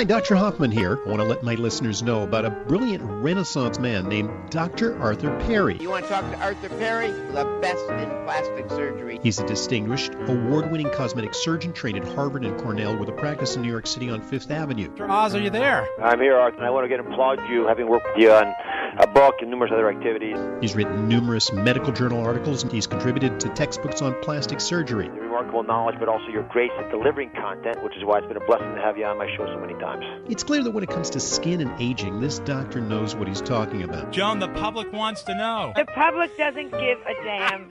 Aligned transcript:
Hi, 0.00 0.04
Dr. 0.04 0.34
Hoffman 0.34 0.70
here. 0.70 0.98
I 1.04 1.08
want 1.10 1.20
to 1.20 1.28
let 1.28 1.42
my 1.42 1.56
listeners 1.56 2.02
know 2.02 2.22
about 2.22 2.46
a 2.46 2.50
brilliant 2.50 3.02
Renaissance 3.04 3.78
man 3.78 4.08
named 4.08 4.30
Dr. 4.48 4.98
Arthur 4.98 5.38
Perry. 5.40 5.76
You 5.76 5.90
want 5.90 6.06
to 6.06 6.10
talk 6.10 6.24
to 6.30 6.38
Arthur 6.38 6.70
Perry? 6.70 7.10
The 7.10 7.44
best 7.60 7.84
in 7.90 8.08
plastic 8.24 8.70
surgery. 8.70 9.20
He's 9.22 9.38
a 9.40 9.46
distinguished, 9.46 10.14
award 10.26 10.72
winning 10.72 10.88
cosmetic 10.88 11.34
surgeon 11.34 11.74
trained 11.74 11.98
at 11.98 12.08
Harvard 12.14 12.46
and 12.46 12.58
Cornell 12.58 12.96
with 12.96 13.10
a 13.10 13.12
practice 13.12 13.56
in 13.56 13.60
New 13.60 13.68
York 13.68 13.86
City 13.86 14.08
on 14.08 14.22
Fifth 14.22 14.50
Avenue. 14.50 14.88
Dr. 14.88 15.10
Oz, 15.10 15.34
are 15.34 15.40
you 15.42 15.50
there? 15.50 15.86
I'm 16.02 16.18
here, 16.18 16.34
Arthur, 16.38 16.56
and 16.56 16.64
I 16.64 16.70
want 16.70 16.84
to 16.84 16.88
get 16.88 17.00
applaud 17.00 17.46
you 17.50 17.66
having 17.66 17.86
worked 17.86 18.06
with 18.06 18.22
you 18.22 18.32
on 18.32 18.54
a 18.96 19.06
book 19.06 19.34
and 19.42 19.50
numerous 19.50 19.70
other 19.70 19.90
activities. 19.90 20.38
He's 20.62 20.74
written 20.74 21.08
numerous 21.08 21.52
medical 21.52 21.92
journal 21.92 22.24
articles 22.24 22.62
and 22.62 22.72
he's 22.72 22.86
contributed 22.86 23.38
to 23.40 23.50
textbooks 23.50 24.00
on 24.00 24.18
plastic 24.22 24.62
surgery. 24.62 25.10
Your 25.40 25.46
remarkable 25.46 25.72
knowledge, 25.72 25.96
but 25.98 26.08
also 26.08 26.26
your 26.28 26.42
grace 26.42 26.70
at 26.78 26.90
delivering 26.90 27.30
content, 27.30 27.82
which 27.82 27.96
is 27.96 28.04
why 28.04 28.18
it's 28.18 28.26
been 28.26 28.36
a 28.36 28.44
blessing 28.44 28.74
to 28.74 28.80
have 28.82 28.98
you 28.98 29.06
on 29.06 29.16
my 29.16 29.26
show 29.36 29.46
so 29.46 29.58
many 29.58 29.72
times. 29.74 30.04
It's 30.28 30.42
clear 30.42 30.62
that 30.62 30.70
when 30.70 30.84
it 30.84 30.90
comes 30.90 31.08
to 31.10 31.20
skin 31.20 31.62
and 31.62 31.72
aging, 31.80 32.20
this 32.20 32.40
doctor 32.40 32.78
knows 32.78 33.14
what 33.14 33.26
he's 33.26 33.40
talking 33.40 33.82
about. 33.82 34.12
Joan, 34.12 34.38
the 34.38 34.48
public 34.48 34.92
wants 34.92 35.22
to 35.22 35.34
know. 35.34 35.72
The 35.76 35.86
public 35.86 36.36
doesn't 36.36 36.70
give 36.72 36.98
a 37.00 37.14
damn. 37.24 37.70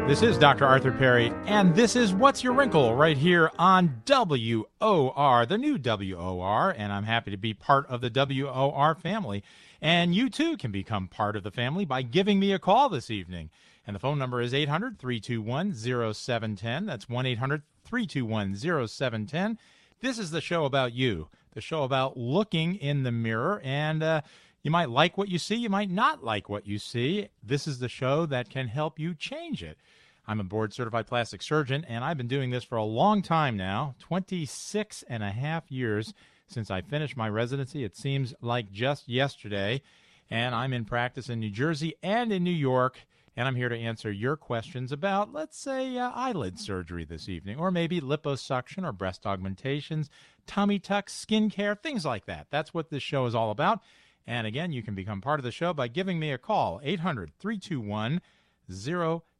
This 0.11 0.23
is 0.23 0.37
Dr. 0.37 0.65
Arthur 0.65 0.91
Perry, 0.91 1.31
and 1.45 1.73
this 1.73 1.95
is 1.95 2.13
What's 2.13 2.43
Your 2.43 2.51
Wrinkle 2.51 2.95
right 2.95 3.15
here 3.15 3.49
on 3.57 4.03
WOR, 4.05 5.45
the 5.45 5.57
new 5.57 5.77
WOR, 5.77 6.75
and 6.77 6.91
I'm 6.91 7.05
happy 7.05 7.31
to 7.31 7.37
be 7.37 7.53
part 7.53 7.87
of 7.87 8.01
the 8.01 8.09
WOR 8.09 8.93
family. 8.93 9.41
And 9.81 10.13
you 10.13 10.29
too 10.29 10.57
can 10.57 10.69
become 10.69 11.07
part 11.07 11.37
of 11.37 11.43
the 11.43 11.49
family 11.49 11.85
by 11.85 12.01
giving 12.01 12.41
me 12.41 12.51
a 12.51 12.59
call 12.59 12.89
this 12.89 13.09
evening. 13.09 13.51
And 13.87 13.95
the 13.95 14.01
phone 14.01 14.19
number 14.19 14.41
is 14.41 14.53
800 14.53 14.99
321 14.99 15.73
0710. 16.13 16.85
That's 16.85 17.07
1 17.07 17.25
800 17.25 17.61
321 17.85 18.55
0710. 18.89 19.57
This 20.01 20.19
is 20.19 20.31
the 20.31 20.41
show 20.41 20.65
about 20.65 20.91
you, 20.91 21.29
the 21.53 21.61
show 21.61 21.83
about 21.83 22.17
looking 22.17 22.75
in 22.75 23.03
the 23.03 23.13
mirror 23.13 23.61
and, 23.63 24.03
uh, 24.03 24.21
you 24.63 24.69
might 24.69 24.89
like 24.89 25.17
what 25.17 25.29
you 25.29 25.39
see, 25.39 25.55
you 25.55 25.69
might 25.69 25.89
not 25.89 26.23
like 26.23 26.47
what 26.47 26.67
you 26.67 26.77
see. 26.77 27.29
This 27.41 27.65
is 27.65 27.79
the 27.79 27.89
show 27.89 28.27
that 28.27 28.49
can 28.49 28.67
help 28.67 28.99
you 28.99 29.15
change 29.15 29.63
it. 29.63 29.77
I'm 30.27 30.39
a 30.39 30.43
board 30.43 30.73
certified 30.73 31.07
plastic 31.07 31.41
surgeon, 31.41 31.85
and 31.87 32.03
I've 32.03 32.17
been 32.17 32.27
doing 32.27 32.51
this 32.51 32.63
for 32.63 32.77
a 32.77 32.83
long 32.83 33.21
time 33.21 33.57
now 33.57 33.95
26 33.99 35.03
and 35.07 35.23
a 35.23 35.31
half 35.31 35.71
years 35.71 36.13
since 36.47 36.69
I 36.69 36.81
finished 36.81 37.17
my 37.17 37.29
residency. 37.29 37.83
It 37.83 37.95
seems 37.95 38.33
like 38.41 38.71
just 38.71 39.07
yesterday. 39.07 39.81
And 40.29 40.55
I'm 40.55 40.73
in 40.73 40.85
practice 40.85 41.29
in 41.29 41.39
New 41.39 41.49
Jersey 41.49 41.95
and 42.01 42.31
in 42.31 42.43
New 42.43 42.51
York. 42.51 43.01
And 43.35 43.47
I'm 43.47 43.55
here 43.55 43.69
to 43.69 43.77
answer 43.77 44.11
your 44.11 44.35
questions 44.35 44.91
about, 44.91 45.33
let's 45.33 45.57
say, 45.57 45.97
uh, 45.97 46.11
eyelid 46.11 46.59
surgery 46.59 47.05
this 47.05 47.29
evening, 47.29 47.57
or 47.57 47.71
maybe 47.71 48.01
liposuction 48.01 48.85
or 48.85 48.91
breast 48.91 49.25
augmentations, 49.25 50.09
tummy 50.45 50.79
tucks, 50.79 51.25
skincare, 51.25 51.79
things 51.79 52.05
like 52.05 52.25
that. 52.25 52.47
That's 52.49 52.73
what 52.73 52.89
this 52.89 53.03
show 53.03 53.25
is 53.25 53.35
all 53.35 53.51
about. 53.51 53.79
And 54.27 54.45
again, 54.45 54.71
you 54.71 54.83
can 54.83 54.95
become 54.95 55.21
part 55.21 55.39
of 55.39 55.43
the 55.43 55.51
show 55.51 55.73
by 55.73 55.87
giving 55.87 56.19
me 56.19 56.31
a 56.31 56.37
call, 56.37 56.79
800 56.83 57.31
321 57.39 58.21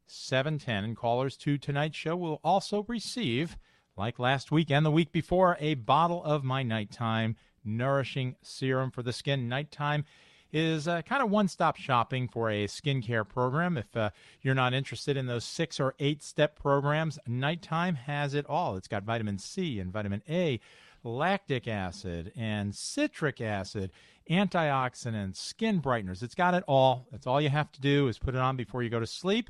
0710. 0.08 0.84
And 0.84 0.98
callers 0.98 1.38
to 1.38 1.58
tonight's 1.58 1.98
show 1.98 2.16
will 2.16 2.40
also 2.44 2.84
receive, 2.88 3.58
like 3.98 4.20
last 4.20 4.52
week 4.52 4.72
and 4.72 4.86
the 4.86 4.92
week 4.92 5.12
before, 5.12 5.58
a 5.60 5.76
bottle 5.76 6.24
of 6.24 6.44
my 6.44 6.64
nighttime 6.64 7.36
nourishing 7.64 8.36
serum 8.42 8.92
for 8.92 9.04
the 9.04 9.14
skin. 9.14 9.48
Nighttime 9.48 10.06
is 10.54 10.88
uh, 10.88 11.02
kind 11.04 11.24
of 11.24 11.30
one 11.30 11.48
stop 11.48 11.76
shopping 11.76 12.28
for 12.28 12.50
a 12.50 12.68
skincare 12.68 13.28
program. 13.28 13.78
If 13.78 13.96
uh, 13.96 14.10
you're 14.42 14.56
not 14.56 14.74
interested 14.74 15.18
in 15.18 15.26
those 15.26 15.46
six 15.46 15.80
or 15.80 15.96
eight 16.00 16.22
step 16.24 16.60
programs, 16.60 17.18
Nighttime 17.28 17.96
has 17.96 18.34
it 18.34 18.46
all. 18.48 18.76
It's 18.76 18.88
got 18.88 19.04
vitamin 19.04 19.38
C 19.38 19.80
and 19.80 19.92
vitamin 19.92 20.22
A, 20.30 20.60
lactic 21.04 21.68
acid 21.68 22.32
and 22.36 22.76
citric 22.76 23.42
acid, 23.42 23.92
antioxidants, 24.30 25.38
skin 25.38 25.82
brighteners. 25.82 26.22
It's 26.22 26.36
got 26.36 26.54
it 26.54 26.64
all. 26.68 27.08
That's 27.12 27.28
all 27.28 27.42
you 27.42 27.50
have 27.50 27.72
to 27.74 27.82
do 27.82 28.08
is 28.08 28.20
put 28.20 28.36
it 28.36 28.42
on 28.42 28.56
before 28.56 28.84
you 28.84 28.90
go 28.90 29.00
to 29.00 29.08
sleep. 29.08 29.50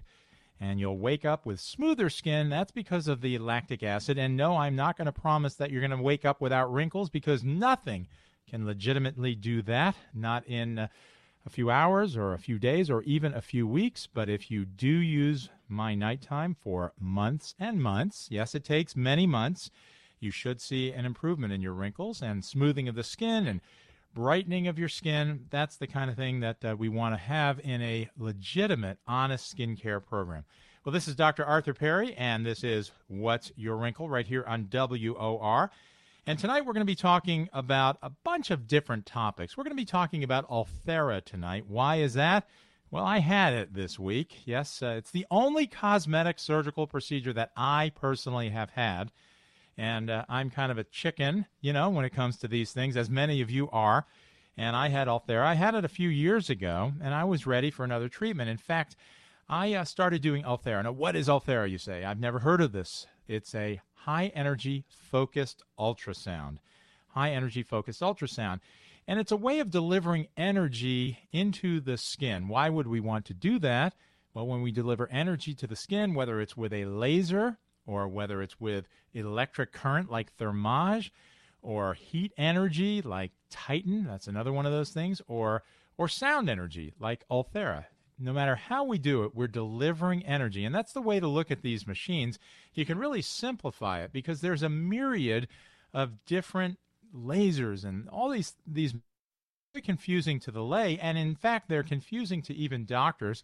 And 0.61 0.79
you'll 0.79 0.99
wake 0.99 1.25
up 1.25 1.45
with 1.45 1.59
smoother 1.59 2.09
skin. 2.09 2.49
That's 2.49 2.71
because 2.71 3.07
of 3.07 3.21
the 3.21 3.39
lactic 3.39 3.81
acid. 3.81 4.19
And 4.19 4.37
no, 4.37 4.55
I'm 4.55 4.75
not 4.75 4.95
going 4.95 5.07
to 5.07 5.11
promise 5.11 5.55
that 5.55 5.71
you're 5.71 5.81
going 5.81 5.91
to 5.91 5.97
wake 5.97 6.23
up 6.23 6.39
without 6.39 6.71
wrinkles 6.71 7.09
because 7.09 7.43
nothing 7.43 8.07
can 8.47 8.65
legitimately 8.65 9.33
do 9.33 9.63
that, 9.63 9.95
not 10.13 10.45
in 10.45 10.77
a 10.77 11.49
few 11.49 11.71
hours 11.71 12.15
or 12.15 12.33
a 12.33 12.39
few 12.39 12.59
days 12.59 12.89
or 12.89 13.01
even 13.03 13.33
a 13.33 13.41
few 13.41 13.67
weeks. 13.67 14.07
But 14.13 14.29
if 14.29 14.51
you 14.51 14.65
do 14.65 14.87
use 14.87 15.49
my 15.67 15.95
nighttime 15.95 16.55
for 16.61 16.93
months 16.99 17.55
and 17.59 17.81
months, 17.81 18.27
yes, 18.29 18.53
it 18.53 18.63
takes 18.63 18.95
many 18.95 19.25
months, 19.25 19.71
you 20.19 20.29
should 20.29 20.61
see 20.61 20.91
an 20.91 21.05
improvement 21.05 21.53
in 21.53 21.61
your 21.61 21.73
wrinkles 21.73 22.21
and 22.21 22.45
smoothing 22.45 22.87
of 22.87 22.95
the 22.95 23.03
skin 23.03 23.47
and 23.47 23.61
brightening 24.13 24.67
of 24.67 24.77
your 24.77 24.89
skin. 24.89 25.45
That's 25.49 25.77
the 25.77 25.87
kind 25.87 26.09
of 26.09 26.15
thing 26.15 26.41
that 26.41 26.63
uh, 26.63 26.75
we 26.77 26.89
want 26.89 27.13
to 27.13 27.17
have 27.17 27.59
in 27.59 27.81
a 27.81 28.09
legitimate, 28.17 28.97
honest 29.07 29.55
skincare 29.55 30.03
program. 30.03 30.45
Well, 30.83 30.93
this 30.93 31.07
is 31.07 31.15
Dr. 31.15 31.45
Arthur 31.45 31.73
Perry, 31.73 32.13
and 32.15 32.45
this 32.45 32.63
is 32.63 32.91
What's 33.07 33.51
Your 33.55 33.77
Wrinkle 33.77 34.09
right 34.09 34.25
here 34.25 34.43
on 34.47 34.67
WOR. 34.71 35.69
And 36.27 36.39
tonight 36.39 36.65
we're 36.65 36.73
going 36.73 36.85
to 36.85 36.91
be 36.91 36.95
talking 36.95 37.49
about 37.53 37.97
a 38.01 38.09
bunch 38.09 38.51
of 38.51 38.67
different 38.67 39.05
topics. 39.05 39.57
We're 39.57 39.63
going 39.63 39.75
to 39.75 39.81
be 39.81 39.85
talking 39.85 40.23
about 40.23 40.49
Ulthera 40.49 41.23
tonight. 41.23 41.65
Why 41.67 41.97
is 41.97 42.13
that? 42.15 42.47
Well, 42.91 43.05
I 43.05 43.19
had 43.19 43.53
it 43.53 43.73
this 43.73 43.97
week. 43.97 44.41
Yes, 44.45 44.83
uh, 44.83 44.95
it's 44.97 45.11
the 45.11 45.25
only 45.31 45.65
cosmetic 45.65 46.39
surgical 46.39 46.87
procedure 46.87 47.33
that 47.33 47.51
I 47.55 47.91
personally 47.95 48.49
have 48.49 48.71
had. 48.71 49.11
And 49.81 50.11
uh, 50.11 50.25
I'm 50.29 50.51
kind 50.51 50.71
of 50.71 50.77
a 50.77 50.83
chicken, 50.83 51.47
you 51.59 51.73
know, 51.73 51.89
when 51.89 52.05
it 52.05 52.11
comes 52.11 52.37
to 52.37 52.47
these 52.47 52.71
things, 52.71 52.95
as 52.95 53.09
many 53.09 53.41
of 53.41 53.49
you 53.49 53.67
are. 53.71 54.05
And 54.55 54.75
I 54.75 54.89
had 54.89 55.07
Ulthera. 55.07 55.43
I 55.43 55.55
had 55.55 55.73
it 55.73 55.83
a 55.83 55.89
few 55.89 56.07
years 56.07 56.51
ago, 56.51 56.93
and 57.01 57.15
I 57.15 57.23
was 57.23 57.47
ready 57.47 57.71
for 57.71 57.83
another 57.83 58.07
treatment. 58.07 58.47
In 58.47 58.57
fact, 58.57 58.95
I 59.49 59.73
uh, 59.73 59.83
started 59.83 60.21
doing 60.21 60.43
Ulthera. 60.43 60.83
Now, 60.83 60.91
what 60.91 61.15
is 61.15 61.27
Ulthera, 61.27 61.67
you 61.67 61.79
say? 61.79 62.05
I've 62.05 62.19
never 62.19 62.37
heard 62.37 62.61
of 62.61 62.73
this. 62.73 63.07
It's 63.27 63.55
a 63.55 63.81
high 63.95 64.27
energy 64.35 64.83
focused 64.87 65.63
ultrasound. 65.79 66.57
High 67.07 67.31
energy 67.31 67.63
focused 67.63 68.01
ultrasound. 68.01 68.59
And 69.07 69.19
it's 69.19 69.31
a 69.31 69.35
way 69.35 69.57
of 69.57 69.71
delivering 69.71 70.27
energy 70.37 71.17
into 71.31 71.79
the 71.79 71.97
skin. 71.97 72.47
Why 72.47 72.69
would 72.69 72.85
we 72.85 72.99
want 72.99 73.25
to 73.25 73.33
do 73.33 73.57
that? 73.57 73.95
Well, 74.35 74.45
when 74.45 74.61
we 74.61 74.71
deliver 74.71 75.09
energy 75.09 75.55
to 75.55 75.65
the 75.65 75.75
skin, 75.75 76.13
whether 76.13 76.39
it's 76.39 76.55
with 76.55 76.71
a 76.71 76.85
laser 76.85 77.57
or 77.85 78.07
whether 78.07 78.41
it's 78.41 78.59
with 78.59 78.87
electric 79.13 79.71
current 79.71 80.09
like 80.09 80.35
Thermage 80.37 81.11
or 81.61 81.93
heat 81.93 82.33
energy 82.37 83.01
like 83.01 83.31
Titan, 83.49 84.05
that's 84.05 84.27
another 84.27 84.53
one 84.53 84.65
of 84.65 84.71
those 84.71 84.91
things, 84.91 85.21
or 85.27 85.63
or 85.97 86.07
sound 86.07 86.49
energy 86.49 86.93
like 86.99 87.27
Ulthera 87.29 87.85
no 88.21 88.33
matter 88.33 88.55
how 88.55 88.83
we 88.83 88.97
do 88.97 89.23
it, 89.23 89.35
we're 89.35 89.47
delivering 89.47 90.23
energy. 90.25 90.63
And 90.63 90.73
that's 90.73 90.93
the 90.93 91.01
way 91.01 91.19
to 91.19 91.27
look 91.27 91.49
at 91.49 91.63
these 91.63 91.87
machines. 91.87 92.37
You 92.73 92.85
can 92.85 92.97
really 92.97 93.21
simplify 93.21 94.01
it 94.01 94.13
because 94.13 94.41
there's 94.41 94.63
a 94.63 94.69
myriad 94.69 95.47
of 95.93 96.23
different 96.25 96.77
lasers 97.13 97.83
and 97.83 98.07
all 98.09 98.29
these 98.29 98.53
these 98.65 98.93
confusing 99.83 100.39
to 100.39 100.51
the 100.51 100.63
lay 100.63 100.97
and 100.99 101.17
in 101.17 101.35
fact 101.35 101.67
they're 101.67 101.83
confusing 101.83 102.41
to 102.41 102.53
even 102.53 102.85
doctors 102.85 103.43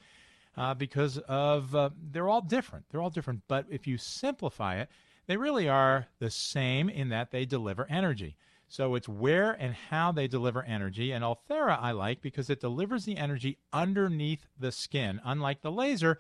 uh, 0.58 0.74
because 0.74 1.18
of 1.28 1.76
uh, 1.76 1.90
they're 2.12 2.30
all 2.30 2.42
different 2.42 2.86
they're 2.90 3.02
all 3.02 3.10
different 3.10 3.42
but 3.48 3.66
if 3.70 3.88
you 3.88 3.98
simplify 3.98 4.80
it 4.80 4.90
they 5.28 5.38
really 5.38 5.70
are 5.70 6.08
the 6.20 6.30
same 6.30 6.90
in 6.90 7.10
that 7.10 7.32
they 7.32 7.46
deliver 7.46 7.86
energy 7.90 8.36
so 8.70 8.96
it's 8.96 9.08
where 9.08 9.52
and 9.52 9.74
how 9.74 10.12
they 10.12 10.28
deliver 10.28 10.64
energy. 10.64 11.12
And 11.12 11.24
Ulthera 11.24 11.80
I 11.82 11.92
like 11.92 12.22
because 12.22 12.50
it 12.50 12.60
delivers 12.60 13.06
the 13.06 13.18
energy 13.18 13.58
underneath 13.72 14.46
the 14.60 14.72
skin, 14.72 15.22
unlike 15.24 15.62
the 15.62 15.72
laser, 15.72 16.20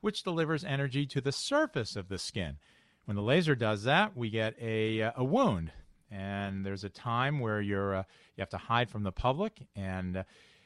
which 0.00 0.22
delivers 0.22 0.64
energy 0.64 1.06
to 1.06 1.20
the 1.20 1.32
surface 1.32 1.96
of 1.96 2.08
the 2.08 2.18
skin. 2.18 2.58
When 3.04 3.16
the 3.16 3.22
laser 3.22 3.56
does 3.56 3.82
that, 3.84 4.16
we 4.16 4.30
get 4.30 4.54
a, 4.60 5.02
uh, 5.02 5.12
a 5.16 5.24
wound. 5.24 5.72
And 6.10 6.64
there's 6.64 6.84
a 6.84 6.88
time 6.88 7.40
where 7.40 7.60
you're, 7.60 7.96
uh, 7.96 8.02
you 8.36 8.42
have 8.42 8.50
to 8.50 8.58
hide 8.58 8.90
from 8.90 9.02
the 9.02 9.12
public, 9.12 9.66
and 9.74 10.18
uh, 10.18 10.22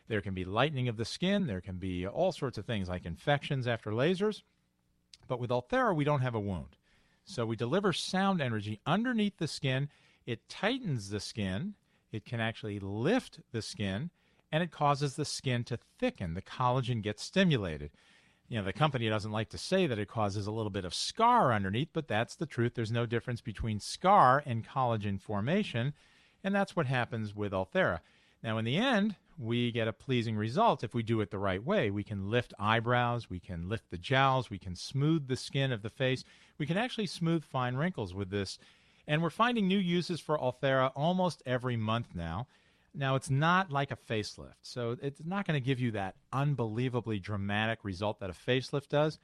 there 0.09 0.21
can 0.21 0.35
be 0.35 0.45
lightening 0.45 0.89
of 0.89 0.97
the 0.97 1.05
skin. 1.05 1.47
There 1.47 1.61
can 1.61 1.77
be 1.77 2.07
all 2.07 2.33
sorts 2.33 2.59
of 2.59 2.67
things 2.67 2.89
like 2.89 3.07
infections 3.07 3.67
after 3.67 3.91
lasers. 3.91 4.43
But 5.29 5.41
with 5.41 5.51
Ulthera, 5.51 5.95
we 5.95 6.05
don't 6.05 6.21
have 6.21 6.35
a 6.35 6.41
wound. 6.41 6.77
So 7.25 7.47
we 7.47 7.57
deliver 7.57 7.93
sound 7.93 8.41
energy 8.41 8.81
underneath 8.85 9.39
the 9.39 9.47
skin 9.47 9.89
it 10.27 10.49
tightens 10.49 11.11
the 11.11 11.21
skin. 11.21 11.75
It 12.11 12.25
can 12.25 12.41
actually 12.41 12.79
lift 12.79 13.41
the 13.53 13.63
skin, 13.63 14.11
and 14.51 14.63
it 14.63 14.71
causes 14.71 15.17
the 15.17 15.25
skin 15.25 15.65
to 15.65 15.79
thicken. 15.99 16.35
The 16.35 16.43
collagen 16.43 17.03
gets 17.03 17.23
stimulated. 17.23 17.91
You 18.49 18.59
know, 18.59 18.65
the 18.65 18.73
company 18.73 19.09
doesn't 19.09 19.33
like 19.33 19.49
to 19.51 19.59
say 19.59 19.87
that 19.87 19.99
it 19.99 20.09
causes 20.09 20.47
a 20.47 20.53
little 20.53 20.71
bit 20.71 20.85
of 20.85 20.95
scar 20.95 21.53
underneath, 21.53 21.89
but 21.93 22.07
that's 22.07 22.35
the 22.35 22.47
truth. 22.47 22.75
There's 22.75 22.93
no 22.93 23.07
difference 23.07 23.41
between 23.41 23.81
scar 23.81 24.43
and 24.45 24.67
collagen 24.67 25.21
formation, 25.21 25.95
and 26.45 26.55
that's 26.55 26.77
what 26.77 26.87
happens 26.87 27.35
with 27.35 27.53
Ulthera. 27.53 28.01
Now, 28.43 28.59
in 28.59 28.65
the 28.65 28.77
end, 28.77 29.17
we 29.39 29.73
get 29.73 29.89
a 29.89 29.93
pleasing 29.93 30.37
result 30.37 30.85
if 30.85 30.95
we 30.95 31.03
do 31.03 31.21
it 31.21 31.31
the 31.31 31.39
right 31.39 31.63
way. 31.63 31.91
We 31.91 32.05
can 32.05 32.31
lift 32.31 32.55
eyebrows, 32.59 33.31
we 33.31 33.41
can 33.41 33.69
lift 33.69 33.91
the 33.91 33.99
jowls, 33.99 34.51
we 34.51 34.59
can 34.59 34.77
smooth 34.77 35.29
the 35.29 35.37
skin 35.37 35.73
of 35.73 35.83
the 35.83 35.91
face, 35.91 36.25
we 36.59 36.67
can 36.67 36.77
actually 36.77 37.07
smooth 37.07 37.45
fine 37.45 37.77
wrinkles 37.77 38.15
with 38.15 38.31
this. 38.31 38.59
And 39.07 39.23
we're 39.23 39.31
finding 39.31 39.67
new 39.67 39.79
uses 39.79 40.21
for 40.21 40.39
Ulthera 40.39 40.93
almost 40.95 41.43
every 41.45 41.77
month 41.77 42.09
now. 42.15 42.47
Now, 42.95 43.15
it's 43.15 43.31
not 43.31 43.71
like 43.71 43.91
a 43.91 43.97
facelift, 43.97 44.61
so 44.63 44.97
it's 45.01 45.23
not 45.25 45.47
going 45.47 45.61
to 45.61 45.65
give 45.65 45.81
you 45.81 45.93
that 45.93 46.15
unbelievably 46.33 47.21
dramatic 47.21 47.85
result 47.85 48.21
that 48.21 48.29
a 48.31 48.35
facelift 48.35 48.89
does, 48.89 49.19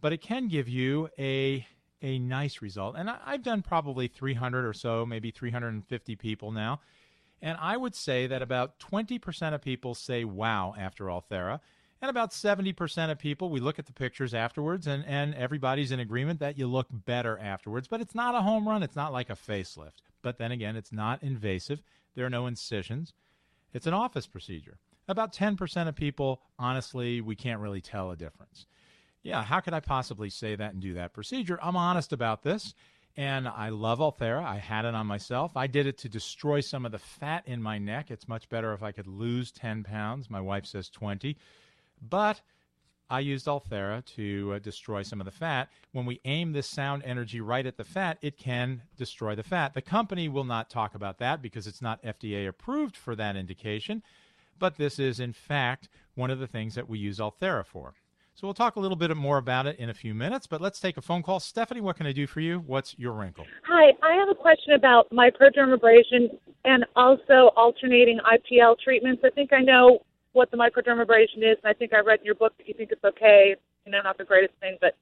but 0.00 0.12
it 0.12 0.20
can 0.20 0.48
give 0.48 0.68
you 0.68 1.08
a 1.18 1.66
a 2.02 2.18
nice 2.18 2.60
result. 2.60 2.94
And 2.96 3.08
I, 3.08 3.18
I've 3.24 3.42
done 3.42 3.62
probably 3.62 4.06
300 4.06 4.66
or 4.66 4.74
so, 4.74 5.06
maybe 5.06 5.30
350 5.30 6.16
people 6.16 6.52
now, 6.52 6.80
and 7.42 7.58
I 7.60 7.76
would 7.76 7.94
say 7.94 8.26
that 8.26 8.42
about 8.42 8.78
20% 8.78 9.54
of 9.54 9.62
people 9.62 9.94
say 9.94 10.24
wow 10.24 10.74
after 10.78 11.04
Ulthera, 11.04 11.60
and 12.00 12.10
about 12.10 12.30
70% 12.30 13.10
of 13.10 13.18
people, 13.18 13.48
we 13.48 13.60
look 13.60 13.78
at 13.78 13.86
the 13.86 13.92
pictures 13.92 14.34
afterwards, 14.34 14.86
and, 14.86 15.04
and 15.06 15.34
everybody's 15.34 15.92
in 15.92 16.00
agreement 16.00 16.40
that 16.40 16.58
you 16.58 16.66
look 16.66 16.88
better 16.90 17.38
afterwards. 17.38 17.88
But 17.88 18.00
it's 18.00 18.14
not 18.14 18.34
a 18.34 18.42
home 18.42 18.68
run. 18.68 18.82
It's 18.82 18.96
not 18.96 19.12
like 19.12 19.30
a 19.30 19.34
facelift. 19.34 20.02
But 20.20 20.36
then 20.38 20.52
again, 20.52 20.76
it's 20.76 20.92
not 20.92 21.22
invasive. 21.22 21.82
There 22.14 22.26
are 22.26 22.30
no 22.30 22.46
incisions. 22.46 23.14
It's 23.72 23.86
an 23.86 23.94
office 23.94 24.26
procedure. 24.26 24.78
About 25.08 25.32
10% 25.32 25.88
of 25.88 25.94
people, 25.94 26.42
honestly, 26.58 27.20
we 27.20 27.34
can't 27.34 27.60
really 27.60 27.80
tell 27.80 28.10
a 28.10 28.16
difference. 28.16 28.66
Yeah, 29.22 29.42
how 29.42 29.60
could 29.60 29.74
I 29.74 29.80
possibly 29.80 30.30
say 30.30 30.54
that 30.54 30.72
and 30.72 30.82
do 30.82 30.94
that 30.94 31.12
procedure? 31.12 31.58
I'm 31.62 31.76
honest 31.76 32.12
about 32.12 32.42
this. 32.42 32.74
And 33.16 33.48
I 33.48 33.70
love 33.70 33.98
Ulthera. 33.98 34.44
I 34.44 34.56
had 34.56 34.84
it 34.84 34.94
on 34.94 35.06
myself. 35.06 35.56
I 35.56 35.66
did 35.66 35.86
it 35.86 35.96
to 35.98 36.08
destroy 36.08 36.60
some 36.60 36.84
of 36.84 36.92
the 36.92 36.98
fat 36.98 37.44
in 37.46 37.62
my 37.62 37.78
neck. 37.78 38.10
It's 38.10 38.28
much 38.28 38.48
better 38.50 38.74
if 38.74 38.82
I 38.82 38.92
could 38.92 39.06
lose 39.06 39.50
10 39.52 39.84
pounds. 39.84 40.28
My 40.28 40.40
wife 40.40 40.66
says 40.66 40.90
20. 40.90 41.36
But 42.02 42.42
I 43.08 43.20
used 43.20 43.46
Ulthera 43.46 44.04
to 44.16 44.54
uh, 44.54 44.58
destroy 44.58 45.02
some 45.02 45.20
of 45.20 45.24
the 45.24 45.30
fat. 45.30 45.70
When 45.92 46.04
we 46.04 46.20
aim 46.26 46.52
this 46.52 46.66
sound 46.66 47.04
energy 47.04 47.40
right 47.40 47.64
at 47.64 47.78
the 47.78 47.84
fat, 47.84 48.18
it 48.20 48.36
can 48.36 48.82
destroy 48.98 49.34
the 49.34 49.42
fat. 49.42 49.72
The 49.72 49.82
company 49.82 50.28
will 50.28 50.44
not 50.44 50.68
talk 50.68 50.94
about 50.94 51.18
that 51.18 51.40
because 51.40 51.66
it's 51.66 51.82
not 51.82 52.02
FDA 52.02 52.46
approved 52.46 52.96
for 52.96 53.16
that 53.16 53.36
indication. 53.36 54.02
But 54.58 54.76
this 54.76 54.98
is, 54.98 55.20
in 55.20 55.32
fact, 55.32 55.88
one 56.14 56.30
of 56.30 56.38
the 56.38 56.46
things 56.46 56.74
that 56.74 56.88
we 56.88 56.98
use 56.98 57.18
Ulthera 57.18 57.64
for. 57.64 57.94
So 58.36 58.46
we'll 58.46 58.52
talk 58.52 58.76
a 58.76 58.80
little 58.80 58.98
bit 58.98 59.16
more 59.16 59.38
about 59.38 59.66
it 59.66 59.78
in 59.78 59.88
a 59.88 59.94
few 59.94 60.12
minutes, 60.12 60.46
but 60.46 60.60
let's 60.60 60.78
take 60.78 60.98
a 60.98 61.00
phone 61.00 61.22
call. 61.22 61.40
Stephanie, 61.40 61.80
what 61.80 61.96
can 61.96 62.04
I 62.06 62.12
do 62.12 62.26
for 62.26 62.40
you? 62.40 62.58
What's 62.66 62.94
your 62.98 63.12
wrinkle? 63.12 63.46
Hi, 63.66 63.94
I 64.02 64.14
have 64.16 64.28
a 64.28 64.34
question 64.34 64.74
about 64.74 65.08
microdermabrasion 65.08 66.36
and 66.66 66.84
also 66.94 67.50
alternating 67.56 68.18
IPL 68.30 68.76
treatments. 68.78 69.22
I 69.24 69.30
think 69.30 69.54
I 69.54 69.62
know 69.62 70.00
what 70.34 70.50
the 70.50 70.58
microdermabrasion 70.58 71.38
is, 71.38 71.56
and 71.64 71.70
I 71.70 71.72
think 71.72 71.94
I 71.94 72.00
read 72.00 72.18
in 72.18 72.26
your 72.26 72.34
book 72.34 72.52
that 72.58 72.68
you 72.68 72.74
think 72.74 72.92
it's 72.92 73.04
okay. 73.04 73.56
You 73.86 73.92
know, 73.92 74.02
not 74.02 74.18
the 74.18 74.24
greatest 74.24 74.52
thing, 74.60 74.76
but 74.82 74.96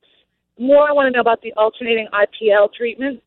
more 0.56 0.88
I 0.88 0.92
want 0.92 1.08
to 1.08 1.10
know 1.10 1.20
about 1.20 1.42
the 1.42 1.52
alternating 1.54 2.06
IPL 2.14 2.72
treatments. 2.72 3.20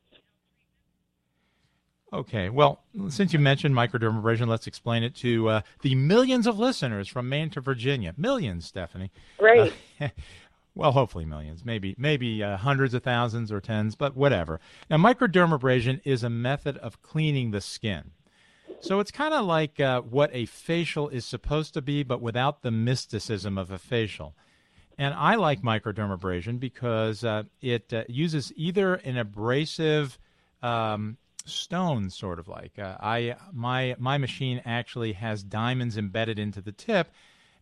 Okay, 2.14 2.50
well, 2.50 2.80
since 3.10 3.34
you 3.34 3.40
mentioned 3.40 3.76
microdermabrasion, 3.76 4.48
let's 4.48 4.66
explain 4.66 5.04
it 5.04 5.14
to 5.16 5.50
uh, 5.50 5.62
the 5.82 5.94
millions 5.96 6.48
of 6.48 6.58
listeners 6.58 7.10
from 7.10 7.28
Maine 7.28 7.50
to 7.50 7.60
Virginia. 7.60 8.14
Millions, 8.16 8.66
Stephanie. 8.66 9.12
Great. 9.38 9.74
Uh, 10.00 10.08
well, 10.76 10.94
hopefully 10.94 11.26
millions, 11.26 11.66
maybe 11.66 11.96
maybe 11.98 12.42
uh, 12.42 12.56
hundreds 12.56 12.94
of 12.94 13.04
thousands 13.04 13.52
or 13.52 13.60
tens, 13.60 13.96
but 13.96 14.16
whatever. 14.16 14.62
Now, 14.90 14.98
microdermabrasion 14.98 16.00
is 16.06 16.24
a 16.24 16.30
method 16.30 16.78
of 16.78 17.02
cleaning 17.02 17.52
the 17.52 17.60
skin. 17.60 18.12
So 18.80 19.00
it's 19.00 19.12
kind 19.12 19.34
of 19.34 19.46
like 19.46 19.80
uh, 19.80 20.02
what 20.02 20.30
a 20.34 20.46
facial 20.46 21.10
is 21.10 21.26
supposed 21.26 21.74
to 21.74 21.82
be, 21.82 22.04
but 22.04 22.22
without 22.22 22.62
the 22.62 22.72
mysticism 22.72 23.58
of 23.58 23.70
a 23.70 23.78
facial. 23.78 24.34
And 24.98 25.14
I 25.14 25.36
like 25.36 25.62
microdermabrasion 25.62 26.60
because 26.60 27.24
uh, 27.24 27.44
it 27.62 27.92
uh, 27.92 28.04
uses 28.08 28.54
either 28.56 28.96
an 28.96 29.18
abrasive 29.18 30.18
um, 30.62 31.18
stone, 31.48 32.10
sort 32.10 32.40
of 32.40 32.48
like 32.48 32.78
uh, 32.78 32.98
I 33.00 33.36
my 33.54 33.96
my 33.98 34.18
machine 34.18 34.62
actually 34.66 35.14
has 35.14 35.44
diamonds 35.44 35.98
embedded 35.98 36.38
into 36.40 36.62
the 36.62 36.72
tip, 36.72 37.12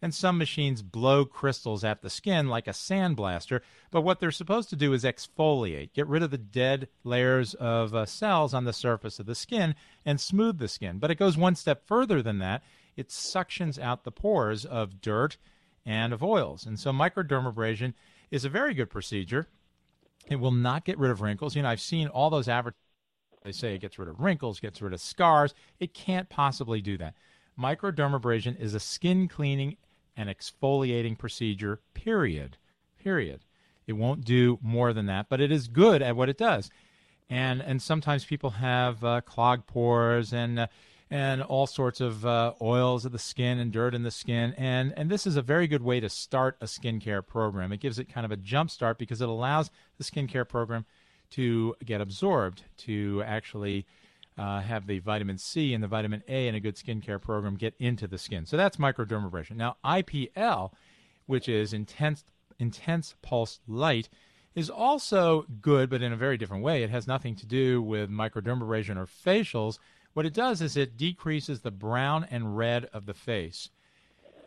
and 0.01 0.13
some 0.13 0.37
machines 0.37 0.81
blow 0.81 1.25
crystals 1.25 1.83
at 1.83 2.01
the 2.01 2.09
skin 2.09 2.47
like 2.47 2.67
a 2.67 2.71
sandblaster. 2.71 3.61
But 3.91 4.01
what 4.01 4.19
they're 4.19 4.31
supposed 4.31 4.69
to 4.69 4.75
do 4.75 4.93
is 4.93 5.03
exfoliate, 5.03 5.93
get 5.93 6.07
rid 6.07 6.23
of 6.23 6.31
the 6.31 6.37
dead 6.37 6.87
layers 7.03 7.53
of 7.53 7.95
uh, 7.95 8.05
cells 8.05 8.53
on 8.53 8.65
the 8.65 8.73
surface 8.73 9.19
of 9.19 9.25
the 9.25 9.35
skin, 9.35 9.75
and 10.05 10.19
smooth 10.19 10.57
the 10.57 10.67
skin. 10.67 10.99
But 10.99 11.11
it 11.11 11.19
goes 11.19 11.37
one 11.37 11.55
step 11.55 11.85
further 11.87 12.21
than 12.21 12.39
that. 12.39 12.63
It 12.95 13.09
suctions 13.09 13.79
out 13.79 14.03
the 14.03 14.11
pores 14.11 14.65
of 14.65 15.01
dirt 15.01 15.37
and 15.85 16.13
of 16.13 16.23
oils. 16.23 16.65
And 16.65 16.79
so 16.79 16.91
microdermabrasion 16.91 17.93
is 18.31 18.45
a 18.45 18.49
very 18.49 18.73
good 18.73 18.89
procedure. 18.89 19.47
It 20.27 20.37
will 20.37 20.51
not 20.51 20.85
get 20.85 20.97
rid 20.97 21.11
of 21.11 21.21
wrinkles. 21.21 21.55
You 21.55 21.61
know, 21.61 21.69
I've 21.69 21.81
seen 21.81 22.07
all 22.07 22.29
those 22.29 22.47
advertisements. 22.47 22.79
They 23.45 23.51
say 23.51 23.75
it 23.75 23.81
gets 23.81 23.99
rid 23.99 24.09
of 24.09 24.19
wrinkles, 24.19 24.59
gets 24.59 24.81
rid 24.81 24.91
of 24.91 24.99
scars. 24.99 25.53
It 25.79 25.93
can't 25.93 26.27
possibly 26.29 26.81
do 26.81 26.97
that. 26.97 27.13
Microdermabrasion 27.57 28.59
is 28.59 28.73
a 28.73 28.79
skin 28.79 29.27
cleaning 29.27 29.77
and 30.17 30.29
exfoliating 30.29 31.17
procedure, 31.17 31.79
period. 31.93 32.57
Period. 32.97 33.41
It 33.85 33.93
won't 33.93 34.25
do 34.25 34.57
more 34.63 34.93
than 34.93 35.05
that, 35.05 35.27
but 35.29 35.39
it 35.39 35.51
is 35.51 35.67
good 35.67 36.01
at 36.01 36.15
what 36.15 36.27
it 36.27 36.39
does. 36.39 36.71
And 37.29 37.61
and 37.61 37.81
sometimes 37.81 38.25
people 38.25 38.49
have 38.51 39.03
uh, 39.03 39.21
clogged 39.21 39.67
pores 39.67 40.33
and 40.33 40.59
uh, 40.59 40.67
and 41.11 41.43
all 41.43 41.67
sorts 41.67 42.01
of 42.01 42.25
uh, 42.25 42.53
oils 42.61 43.05
of 43.05 43.11
the 43.11 43.19
skin 43.19 43.59
and 43.59 43.71
dirt 43.71 43.93
in 43.93 44.01
the 44.01 44.11
skin. 44.11 44.55
And 44.57 44.91
and 44.97 45.09
this 45.09 45.27
is 45.27 45.35
a 45.35 45.41
very 45.43 45.67
good 45.67 45.83
way 45.83 45.99
to 45.99 46.09
start 46.09 46.57
a 46.61 46.65
skincare 46.65 47.25
program. 47.25 47.71
It 47.71 47.79
gives 47.79 47.99
it 47.99 48.11
kind 48.11 48.25
of 48.25 48.31
a 48.31 48.37
jump 48.37 48.71
start 48.71 48.97
because 48.97 49.21
it 49.21 49.29
allows 49.29 49.69
the 49.99 50.03
skincare 50.03 50.47
program 50.49 50.85
to 51.31 51.75
get 51.83 52.01
absorbed, 52.01 52.63
to 52.77 53.23
actually 53.25 53.85
uh, 54.37 54.61
have 54.61 54.87
the 54.87 54.99
vitamin 54.99 55.37
C 55.37 55.73
and 55.73 55.83
the 55.83 55.87
vitamin 55.87 56.23
A 56.27 56.47
in 56.47 56.55
a 56.55 56.59
good 56.59 56.75
skincare 56.75 57.21
program 57.21 57.55
get 57.55 57.73
into 57.79 58.07
the 58.07 58.17
skin. 58.17 58.45
So 58.45 58.57
that's 58.57 58.77
microdermabrasion. 58.77 59.55
Now, 59.55 59.77
IPL, 59.83 60.71
which 61.25 61.47
is 61.47 61.73
intense 61.73 62.23
intense 62.59 63.15
pulse 63.21 63.59
light, 63.67 64.09
is 64.53 64.69
also 64.69 65.45
good, 65.61 65.89
but 65.89 66.01
in 66.01 66.13
a 66.13 66.17
very 66.17 66.37
different 66.37 66.63
way. 66.63 66.83
It 66.83 66.89
has 66.89 67.07
nothing 67.07 67.35
to 67.35 67.45
do 67.45 67.81
with 67.81 68.09
microdermabrasion 68.09 68.97
or 68.97 69.05
facials. 69.05 69.77
What 70.13 70.25
it 70.25 70.33
does 70.33 70.61
is 70.61 70.77
it 70.77 70.95
decreases 70.95 71.61
the 71.61 71.71
brown 71.71 72.25
and 72.31 72.57
red 72.57 72.85
of 72.93 73.05
the 73.05 73.13
face. 73.13 73.69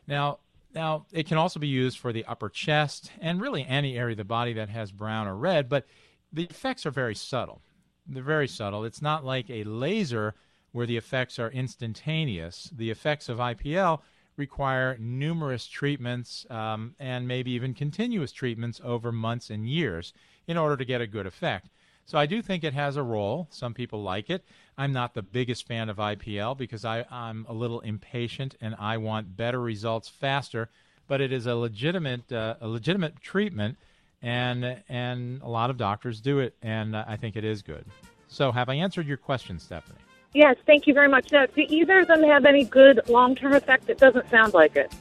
Now, 0.07 0.39
now 0.75 1.05
it 1.13 1.27
can 1.27 1.37
also 1.37 1.61
be 1.61 1.69
used 1.69 1.99
for 1.99 2.13
the 2.13 2.25
upper 2.25 2.49
chest 2.49 3.11
and 3.21 3.41
really 3.41 3.65
any 3.67 3.99
area 3.99 4.13
of 4.13 4.19
the 4.19 4.25
body 4.25 4.55
that 4.55 4.71
has 4.71 4.91
brown 4.91 5.27
or 5.27 5.37
red, 5.37 5.69
but 5.69 5.87
the 6.33 6.45
effects 6.45 6.87
are 6.87 6.91
very 6.91 7.15
subtle. 7.15 7.63
They're 8.07 8.23
very 8.23 8.49
subtle. 8.49 8.85
It's 8.85 9.03
not 9.03 9.25
like 9.25 9.51
a 9.51 9.65
laser 9.65 10.35
where 10.73 10.87
the 10.87 10.97
effects 10.97 11.39
are 11.39 11.51
instantaneous. 11.51 12.71
The 12.75 12.91
effects 12.91 13.29
of 13.29 13.39
IPL 13.39 14.01
require 14.37 14.97
numerous 14.99 15.67
treatments 15.67 16.47
um, 16.49 16.95
and 16.99 17.27
maybe 17.27 17.51
even 17.51 17.75
continuous 17.75 18.33
treatments 18.33 18.81
over 18.85 19.11
months 19.11 19.51
and 19.51 19.69
years 19.69 20.13
in 20.47 20.57
order 20.57 20.77
to 20.77 20.85
get 20.85 21.01
a 21.01 21.07
good 21.07 21.27
effect. 21.27 21.69
So 22.07 22.17
I 22.17 22.25
do 22.25 22.41
think 22.41 22.65
it 22.65 22.73
has 22.73 22.97
a 22.97 23.03
role. 23.03 23.49
Some 23.51 23.75
people 23.75 24.03
like 24.03 24.31
it. 24.31 24.43
I'm 24.79 24.93
not 24.93 25.13
the 25.13 25.23
biggest 25.23 25.67
fan 25.67 25.91
of 25.91 25.99
IPL 25.99 26.57
because 26.57 26.85
I, 26.85 27.05
I'm 27.11 27.45
a 27.49 27.53
little 27.53 27.81
impatient 27.81 28.55
and 28.63 28.75
I 28.79 28.97
want 28.97 29.37
better 29.37 29.61
results 29.61 30.09
faster. 30.09 30.71
But 31.07 31.21
it 31.21 31.33
is 31.33 31.47
a 31.47 31.55
legitimate 31.55 32.31
uh, 32.33 32.57
a 32.61 32.69
legitimate 32.69 33.21
treatment 33.21 33.77
and 34.23 34.83
and 34.89 35.43
a 35.43 35.49
lot 35.49 35.71
of 35.71 35.77
doctors 35.77 36.21
do 36.21 36.41
it, 36.41 36.55
and 36.63 36.97
I 36.97 37.17
think 37.17 37.37
it 37.37 37.45
is 37.45 37.63
good. 37.63 37.85
So, 38.29 38.53
have 38.53 38.69
I 38.69 38.75
answered 38.75 39.07
your 39.07 39.17
question, 39.17 39.59
Stephanie? 39.59 39.99
Yes, 40.35 40.57
thank 40.67 40.87
you 40.87 40.95
very 40.95 41.09
much. 41.09 41.33
Now, 41.33 41.47
do 41.47 41.65
either 41.69 42.01
of 42.01 42.09
them 42.09 42.23
have 42.23 42.45
any 42.45 42.65
good 42.65 43.01
long-term 43.09 43.55
effect? 43.55 43.89
It 43.89 43.99
doesn't 43.99 44.29
sound 44.29 44.53
like 44.53 44.77
it. 44.77 44.93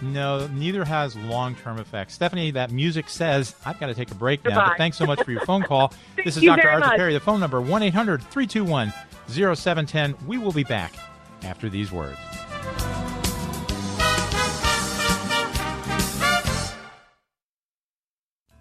No, 0.00 0.46
neither 0.48 0.84
has 0.84 1.16
long-term 1.16 1.80
effects. 1.80 2.14
Stephanie, 2.14 2.52
that 2.52 2.70
music 2.70 3.08
says 3.08 3.56
I've 3.66 3.80
got 3.80 3.88
to 3.88 3.94
take 3.94 4.12
a 4.12 4.14
break 4.14 4.44
Goodbye. 4.44 4.58
now. 4.60 4.68
But 4.68 4.78
thanks 4.78 4.96
so 4.96 5.06
much 5.06 5.22
for 5.22 5.32
your 5.32 5.44
phone 5.44 5.62
call. 5.62 5.92
this 6.24 6.36
is 6.36 6.44
Dr. 6.44 6.68
Arthur 6.68 6.86
much. 6.86 6.96
Perry. 6.96 7.14
The 7.14 7.20
phone 7.20 7.40
number 7.40 7.60
one 7.60 7.80
321 7.80 8.92
0710 9.28 10.14
We 10.26 10.38
will 10.38 10.52
be 10.52 10.64
back 10.64 10.92
after 11.42 11.68
these 11.68 11.90
words. 11.90 12.18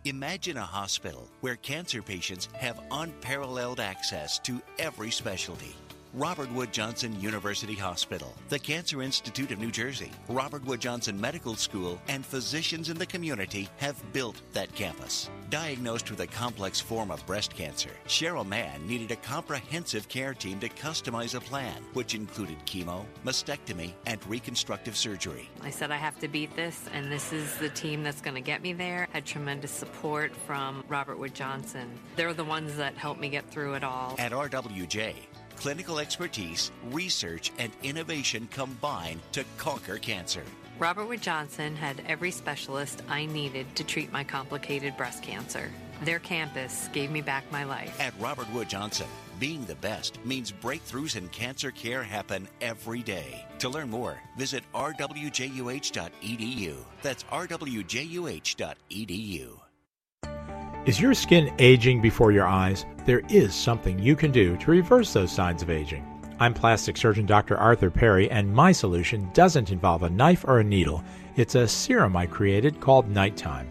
Imagine 0.08 0.56
a 0.56 0.62
hospital 0.62 1.28
where 1.42 1.58
cancer 1.58 2.02
patients 2.02 2.48
have 2.54 2.80
unparalleled 2.92 3.82
access 3.82 4.40
to 4.40 4.62
every 4.80 5.12
specialty. 5.12 5.76
Robert 6.18 6.52
Wood 6.52 6.74
Johnson 6.74 7.22
University 7.22 7.76
Hospital, 7.76 8.34
the 8.50 8.58
Cancer 8.58 9.04
Institute 9.04 9.52
of 9.52 9.60
New 9.60 9.70
Jersey, 9.70 10.10
Robert 10.30 10.66
Wood 10.66 10.80
Johnson 10.80 11.22
Medical 11.22 11.54
School, 11.54 12.02
and 12.08 12.26
physicians 12.26 12.90
in 12.90 12.98
the 12.98 13.06
community 13.06 13.70
have 13.78 14.02
built 14.14 14.42
that 14.54 14.74
campus. 14.74 15.30
Diagnosed 15.52 16.10
with 16.10 16.20
a 16.22 16.26
complex 16.26 16.80
form 16.80 17.12
of 17.12 17.24
breast 17.28 17.54
cancer, 17.54 17.92
Cheryl 18.08 18.48
Mann 18.48 18.88
needed 18.88 19.12
a 19.12 19.16
comprehensive 19.18 20.10
care 20.10 20.34
team 20.34 20.60
to 20.62 20.70
customize 20.70 21.36
a 21.36 21.40
plan, 21.40 21.84
which 21.94 22.16
included 22.16 22.58
chemo, 22.66 23.06
mastectomy, 23.24 23.94
and 24.08 24.20
reconstructive 24.26 24.98
surgery. 24.98 25.48
I 25.62 25.70
said, 25.70 25.92
I 25.92 25.98
have 25.98 26.18
to 26.22 26.28
beat 26.28 26.56
this, 26.56 26.86
and 26.94 27.12
this 27.12 27.32
is 27.32 27.56
the 27.60 27.70
team 27.70 28.02
that's 28.02 28.22
going 28.22 28.34
to 28.34 28.42
get 28.42 28.64
me 28.64 28.74
there. 28.74 29.08
Had 29.14 29.28
tremendous 29.28 29.70
support 29.70 30.36
from 30.48 30.84
Robert 30.88 31.20
Wood 31.20 31.36
Johnson. 31.36 31.92
They're 32.16 32.34
the 32.34 32.44
ones 32.44 32.76
that 32.78 32.96
helped 32.96 33.22
me 33.22 33.30
get 33.30 33.48
through 33.52 33.76
it 33.76 33.84
all. 33.84 34.16
At 34.18 34.32
RWJ, 34.32 35.14
clinical 35.58 36.00
expertise, 36.00 36.72
research, 36.92 37.52
and 37.58 37.72
innovation 37.84 38.48
combine 38.52 39.20
to 39.34 39.44
conquer 39.58 39.98
cancer. 39.98 40.44
Robert 40.80 41.08
Wood 41.08 41.22
Johnson 41.22 41.76
had 41.76 42.02
every 42.08 42.32
specialist 42.32 43.02
I 43.10 43.26
needed 43.26 43.76
to 43.76 43.84
treat 43.84 44.12
my 44.12 44.24
complicated 44.24 44.96
breast 44.96 45.24
cancer. 45.24 45.72
Their 46.04 46.20
campus 46.20 46.88
gave 46.94 47.10
me 47.10 47.22
back 47.22 47.52
my 47.52 47.64
life. 47.64 48.00
At 48.00 48.14
Robert 48.20 48.52
Wood 48.54 48.70
Johnson, 48.70 49.08
being 49.40 49.66
the 49.66 49.76
best 49.76 50.24
means 50.24 50.52
breakthroughs 50.52 51.16
in 51.16 51.28
cancer 51.30 51.72
care 51.72 52.04
happen 52.04 52.48
every 52.62 53.02
day. 53.02 53.46
To 53.60 53.70
learn 53.70 53.90
more, 53.90 54.22
visit 54.38 54.64
rwjuh.edu. 54.74 56.76
That's 57.02 57.24
rwjuh.edu. 57.24 57.88
Is 60.88 61.02
your 61.02 61.14
skin 61.14 61.54
aging 61.60 62.00
before 62.00 62.32
your 62.32 62.48
eyes? 62.48 62.86
There 63.06 63.22
is 63.28 63.54
something 63.54 64.00
you 64.00 64.16
can 64.16 64.32
do 64.32 64.56
to 64.56 64.72
reverse 64.72 65.12
those 65.12 65.34
signs 65.34 65.62
of 65.62 65.70
aging. 65.70 66.08
I'm 66.40 66.54
plastic 66.54 66.96
surgeon 66.96 67.26
Dr. 67.26 67.58
Arthur 67.58 67.92
Perry, 67.92 68.32
and 68.32 68.56
my 68.56 68.72
solution 68.72 69.30
doesn't 69.34 69.70
involve 69.70 70.04
a 70.04 70.10
knife 70.10 70.46
or 70.48 70.62
a 70.62 70.64
needle. 70.64 71.04
It's 71.36 71.56
a 71.56 71.68
serum 71.68 72.16
I 72.16 72.26
created 72.26 72.80
called 72.80 73.10
Nighttime. 73.10 73.68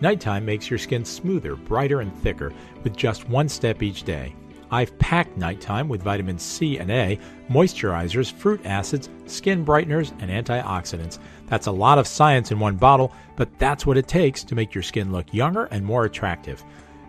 Nighttime 0.00 0.46
makes 0.46 0.70
your 0.70 0.78
skin 0.78 1.04
smoother, 1.04 1.54
brighter, 1.54 2.00
and 2.00 2.16
thicker 2.22 2.50
with 2.82 2.96
just 2.96 3.28
one 3.28 3.50
step 3.50 3.82
each 3.82 4.04
day. 4.04 4.34
I've 4.74 4.98
packed 4.98 5.36
Nighttime 5.36 5.88
with 5.88 6.02
vitamin 6.02 6.36
C 6.36 6.78
and 6.78 6.90
A, 6.90 7.16
moisturizers, 7.48 8.32
fruit 8.32 8.60
acids, 8.66 9.08
skin 9.26 9.64
brighteners, 9.64 10.10
and 10.20 10.32
antioxidants. 10.32 11.20
That's 11.46 11.68
a 11.68 11.72
lot 11.72 11.98
of 11.98 12.08
science 12.08 12.50
in 12.50 12.58
one 12.58 12.74
bottle, 12.74 13.12
but 13.36 13.56
that's 13.60 13.86
what 13.86 13.96
it 13.96 14.08
takes 14.08 14.42
to 14.42 14.56
make 14.56 14.74
your 14.74 14.82
skin 14.82 15.12
look 15.12 15.32
younger 15.32 15.66
and 15.66 15.84
more 15.84 16.06
attractive. 16.06 16.64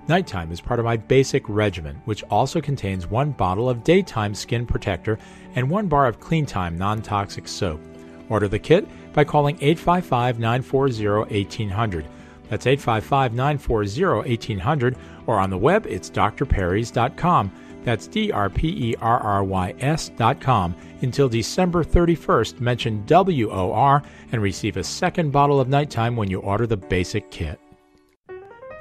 Nighttime 0.08 0.52
is 0.52 0.62
part 0.62 0.80
of 0.80 0.86
my 0.86 0.96
basic 0.96 1.44
regimen, 1.50 2.00
which 2.06 2.22
also 2.26 2.62
contains 2.62 3.08
one 3.08 3.32
bottle 3.32 3.68
of 3.68 3.84
daytime 3.84 4.36
skin 4.36 4.68
protector 4.68 5.18
and 5.56 5.68
one 5.68 5.88
bar 5.88 6.06
of 6.06 6.20
Clean 6.20 6.46
Time 6.46 6.78
non 6.78 7.02
toxic 7.02 7.48
soap. 7.48 7.82
Order 8.30 8.48
the 8.48 8.60
kit 8.60 8.88
by 9.12 9.24
calling 9.24 9.56
855 9.56 10.38
940 10.38 11.08
1800. 11.34 12.06
That's 12.50 12.68
855 12.68 13.34
940 13.34 14.06
1800, 14.30 14.98
or 15.28 15.40
on 15.40 15.50
the 15.50 15.58
web, 15.58 15.86
it's 15.88 16.10
drperrys.com. 16.10 17.52
That's 17.84 18.08
D 18.08 18.32
R 18.32 18.50
P 18.50 18.92
E 18.92 18.96
R 19.00 19.20
R 19.20 19.44
Y 19.44 19.76
S.com. 19.80 20.76
Until 21.02 21.30
December 21.30 21.84
31st, 21.84 22.60
mention 22.60 23.06
WOR 23.08 24.02
and 24.32 24.42
receive 24.42 24.78
a 24.78 24.84
second 24.84 25.32
bottle 25.32 25.60
of 25.60 25.70
nighttime 25.70 26.16
when 26.16 26.30
you 26.30 26.40
order 26.40 26.66
the 26.66 26.78
basic 26.78 27.30
kit. 27.30 27.60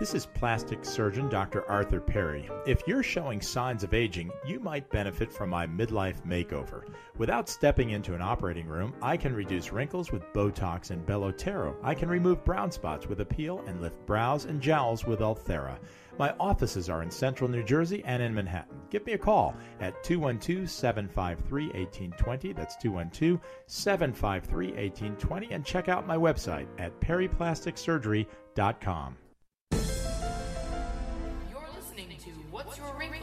This 0.01 0.13
is 0.13 0.27
plastic 0.27 0.85
surgeon 0.85 1.29
Dr. 1.29 1.71
Arthur 1.71 2.01
Perry. 2.01 2.51
If 2.67 2.83
you're 2.85 3.05
showing 3.05 3.41
signs 3.41 3.85
of 3.85 3.95
aging, 3.95 4.33
you 4.45 4.59
might 4.59 4.91
benefit 4.91 5.33
from 5.33 5.51
my 5.51 5.69
midlife 5.69 6.21
makeover. 6.27 6.83
Without 7.17 7.49
stepping 7.49 7.91
into 7.91 8.13
an 8.13 8.21
operating 8.21 8.67
room, 8.67 8.93
I 9.01 9.17
can 9.17 9.37
reduce 9.37 9.71
wrinkles 9.71 10.11
with 10.11 10.33
Botox 10.33 10.91
and 10.91 11.07
Belotero. 11.07 11.77
I 11.81 11.95
can 11.95 12.09
remove 12.09 12.45
brown 12.45 12.73
spots 12.73 13.07
with 13.07 13.21
Appeal 13.21 13.63
and 13.69 13.81
lift 13.81 14.05
brows 14.05 14.47
and 14.47 14.61
jowls 14.61 15.05
with 15.05 15.21
Ulthera. 15.21 15.79
My 16.19 16.35
offices 16.41 16.91
are 16.91 17.05
in 17.05 17.11
central 17.11 17.49
New 17.49 17.63
Jersey 17.63 18.03
and 18.05 18.21
in 18.21 18.35
Manhattan. 18.35 18.81
Give 18.91 19.07
me 19.07 19.13
a 19.13 19.19
call 19.19 19.55
at 19.81 20.03
212 20.03 20.69
753 20.69 21.67
1820. 21.67 22.53
That's 22.53 22.75
212 22.77 23.39
753 23.69 24.73
1820. 24.73 25.53
And 25.53 25.65
check 25.65 25.89
out 25.89 26.05
my 26.05 26.17
website 26.17 26.67
at 26.79 27.01
perryplasticsurgery.com. 27.01 29.19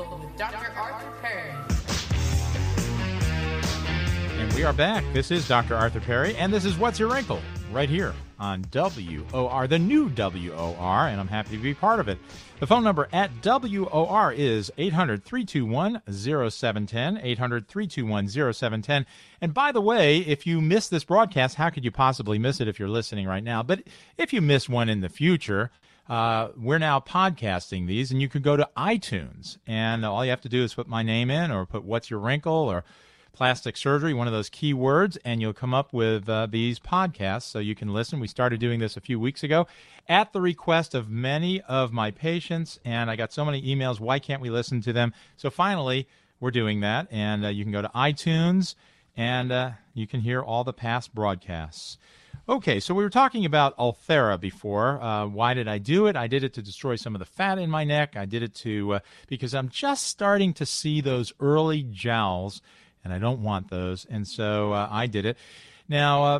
With 0.10 0.36
Dr. 0.36 0.72
Arthur 0.76 1.12
Perry. 1.22 1.52
And 4.40 4.52
we 4.54 4.64
are 4.64 4.74
back. 4.74 5.04
This 5.14 5.30
is 5.30 5.48
Dr. 5.48 5.76
Arthur 5.76 6.00
Perry, 6.00 6.36
and 6.38 6.52
this 6.52 6.66
is 6.66 6.76
What's 6.76 7.00
Your 7.00 7.14
Wrinkle 7.14 7.40
right 7.72 7.90
here 7.90 8.14
on 8.40 8.66
WOR, 8.72 9.68
the 9.68 9.80
new 9.80 10.10
WOR, 10.10 11.08
and 11.08 11.20
I'm 11.20 11.28
happy 11.28 11.56
to 11.56 11.64
be 11.64 11.74
part 11.74 12.00
of 12.00 12.08
it. 12.08 12.18
The 12.60 12.68
phone 12.68 12.84
number 12.84 13.08
at 13.14 13.32
WOR 13.42 14.34
is 14.34 14.72
800 14.78 15.24
321 15.24 16.02
0710. 16.12 17.20
800 17.24 17.68
321 17.68 18.28
0710. 18.28 19.06
And 19.42 19.54
by 19.54 19.72
the 19.72 19.82
way, 19.82 20.20
if 20.20 20.46
you 20.46 20.60
missed 20.60 20.92
this 20.92 21.04
broadcast, 21.04 21.56
how 21.56 21.70
could 21.70 21.86
you 21.86 21.92
possibly 21.92 22.38
miss 22.38 22.60
it 22.60 22.68
if 22.68 22.78
you're 22.78 22.90
listening 22.90 23.28
right 23.28 23.44
now? 23.44 23.64
But 23.64 23.84
if 24.18 24.34
you 24.34 24.42
miss 24.42 24.68
one 24.68 24.90
in 24.90 25.02
the 25.02 25.10
future, 25.10 25.72
uh, 26.10 26.50
we're 26.58 26.78
now 26.78 27.00
podcasting 27.00 27.88
these, 27.88 28.12
and 28.12 28.22
you 28.22 28.28
could 28.28 28.44
go 28.44 28.58
to 28.58 28.68
iTunes, 28.76 29.58
and 29.66 30.06
all 30.06 30.26
you 30.26 30.32
have 30.32 30.42
to 30.42 30.50
do 30.50 30.64
is 30.64 30.74
put 30.74 30.88
my 30.88 31.04
name 31.04 31.30
in, 31.30 31.52
or 31.52 31.66
put 31.66 31.84
"What's 31.84 32.10
Your 32.10 32.20
Wrinkle," 32.20 32.52
or 32.52 32.84
plastic 33.34 33.78
surgery, 33.78 34.14
one 34.14 34.28
of 34.28 34.34
those 34.34 34.50
keywords, 34.50 35.18
and 35.24 35.42
you'll 35.42 35.54
come 35.54 35.74
up 35.74 35.94
with 35.94 36.28
uh, 36.28 36.48
these 36.48 36.80
podcasts 36.80 37.44
so 37.44 37.60
you 37.60 37.76
can 37.76 37.94
listen. 37.94 38.20
We 38.20 38.28
started 38.28 38.60
doing 38.60 38.80
this 38.80 38.98
a 38.98 39.02
few 39.02 39.20
weeks 39.20 39.44
ago 39.44 39.68
at 40.08 40.34
the 40.34 40.42
request 40.42 40.94
of 40.94 41.10
many 41.10 41.62
of 41.62 41.92
my 41.92 42.12
patients, 42.12 42.80
and 42.84 43.10
I 43.10 43.16
got 43.16 43.32
so 43.34 43.46
many 43.46 43.62
emails. 43.62 44.00
Why 44.00 44.20
can't 44.20 44.42
we 44.42 44.50
listen 44.50 44.82
to 44.82 44.94
them? 44.94 45.14
So 45.38 45.50
finally, 45.50 46.08
we're 46.40 46.52
doing 46.52 46.82
that, 46.82 47.08
and 47.12 47.46
uh, 47.46 47.50
you 47.50 47.64
can 47.64 47.72
go 47.72 47.82
to 47.82 47.90
iTunes 47.90 48.76
and 49.16 49.52
uh, 49.52 49.72
you 49.94 50.08
can 50.08 50.22
hear 50.22 50.42
all 50.42 50.64
the 50.64 50.74
past 50.74 51.14
broadcasts. 51.14 51.98
Okay, 52.50 52.80
so 52.80 52.94
we 52.94 53.04
were 53.04 53.10
talking 53.10 53.46
about 53.46 53.78
Ulthera 53.78 54.40
before. 54.40 55.02
Uh, 55.02 55.28
why 55.28 55.54
did 55.54 55.68
I 55.68 55.78
do 55.78 56.08
it? 56.08 56.16
I 56.16 56.28
did 56.28 56.44
it 56.44 56.54
to 56.56 56.62
destroy 56.62 56.96
some 56.96 57.14
of 57.16 57.20
the 57.20 57.26
fat 57.26 57.60
in 57.60 57.70
my 57.70 57.84
neck. 57.84 58.16
I 58.16 58.26
did 58.26 58.42
it 58.42 58.56
to 58.56 58.96
uh, 58.96 59.00
because 59.28 59.54
I'm 59.54 59.70
just 59.70 60.08
starting 60.08 60.54
to 60.56 60.66
see 60.66 61.02
those 61.02 61.34
early 61.40 61.84
jowls, 61.84 62.62
and 63.04 63.14
I 63.14 63.20
don't 63.20 63.42
want 63.42 63.70
those, 63.70 64.06
and 64.10 64.28
so 64.28 64.74
uh, 64.74 64.88
I 64.92 65.08
did 65.08 65.26
it. 65.26 65.38
Now 65.88 66.24
uh, 66.24 66.40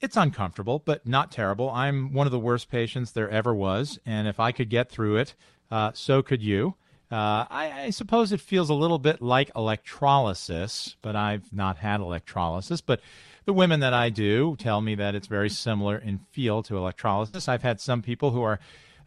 it's 0.00 0.16
uncomfortable, 0.16 0.82
but 0.84 1.06
not 1.06 1.32
terrible. 1.32 1.70
I'm 1.70 2.12
one 2.12 2.26
of 2.26 2.30
the 2.30 2.38
worst 2.38 2.70
patients 2.70 3.12
there 3.12 3.30
ever 3.30 3.54
was, 3.54 3.98
and 4.06 4.28
if 4.28 4.38
I 4.38 4.52
could 4.52 4.70
get 4.70 4.90
through 4.90 5.16
it, 5.16 5.34
uh, 5.70 5.92
so 5.94 6.22
could 6.22 6.42
you. 6.42 6.74
Uh, 7.10 7.46
I, 7.48 7.72
I, 7.84 7.90
suppose 7.90 8.32
it 8.32 8.40
feels 8.40 8.68
a 8.68 8.74
little 8.74 8.98
bit 8.98 9.22
like 9.22 9.52
electrolysis, 9.54 10.96
but 11.02 11.14
I've 11.14 11.52
not 11.52 11.76
had 11.76 12.00
electrolysis. 12.00 12.80
But 12.80 13.00
the 13.44 13.52
women 13.52 13.78
that 13.78 13.94
I 13.94 14.10
do 14.10 14.56
tell 14.58 14.80
me 14.80 14.96
that 14.96 15.14
it's 15.14 15.28
very 15.28 15.48
similar 15.48 15.96
in 15.96 16.18
feel 16.32 16.64
to 16.64 16.76
electrolysis. 16.76 17.48
I've 17.48 17.62
had 17.62 17.80
some 17.80 18.02
people 18.02 18.32
who 18.32 18.42
are 18.42 18.58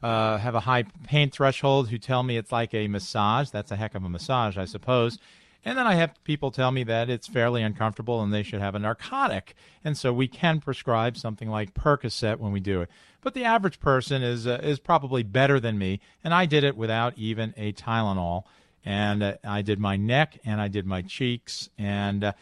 uh, 0.01 0.37
have 0.37 0.55
a 0.55 0.61
high 0.61 0.83
pain 1.07 1.29
threshold 1.29 1.89
who 1.89 1.97
tell 1.97 2.23
me 2.23 2.37
it's 2.37 2.53
like 2.53 2.73
a 2.73 2.87
massage. 2.87 3.49
That's 3.49 3.71
a 3.71 3.75
heck 3.75 3.95
of 3.95 4.03
a 4.05 4.09
massage, 4.09 4.57
I 4.57 4.63
suppose. 4.63 5.19
And 5.65 5.77
then 5.77 5.85
I 5.85 5.95
have 5.95 6.23
people 6.23 6.51
tell 6.51 6.71
me 6.71 6.83
that 6.83 7.09
it's 7.09 7.27
fairly 7.27 7.61
uncomfortable 7.61 8.21
and 8.21 8.33
they 8.33 8.43
should 8.43 8.61
have 8.61 8.75
a 8.75 8.79
narcotic. 8.79 9.55
And 9.83 9.97
so 9.97 10.13
we 10.13 10.27
can 10.27 10.61
prescribe 10.61 11.17
something 11.17 11.49
like 11.49 11.73
Percocet 11.73 12.37
when 12.37 12.51
we 12.51 12.59
do 12.59 12.81
it. 12.81 12.89
But 13.21 13.33
the 13.33 13.43
average 13.43 13.79
person 13.79 14.23
is 14.23 14.47
uh, 14.47 14.59
is 14.63 14.79
probably 14.79 15.23
better 15.23 15.59
than 15.59 15.77
me, 15.77 15.99
and 16.23 16.33
I 16.33 16.45
did 16.45 16.63
it 16.63 16.77
without 16.77 17.17
even 17.17 17.53
a 17.57 17.73
Tylenol. 17.73 18.43
And 18.85 19.21
uh, 19.21 19.33
I 19.43 19.61
did 19.61 19.77
my 19.77 19.97
neck 19.97 20.39
and 20.45 20.61
I 20.61 20.69
did 20.69 20.85
my 20.85 21.01
cheeks 21.01 21.69
and 21.77 22.23
uh, 22.23 22.33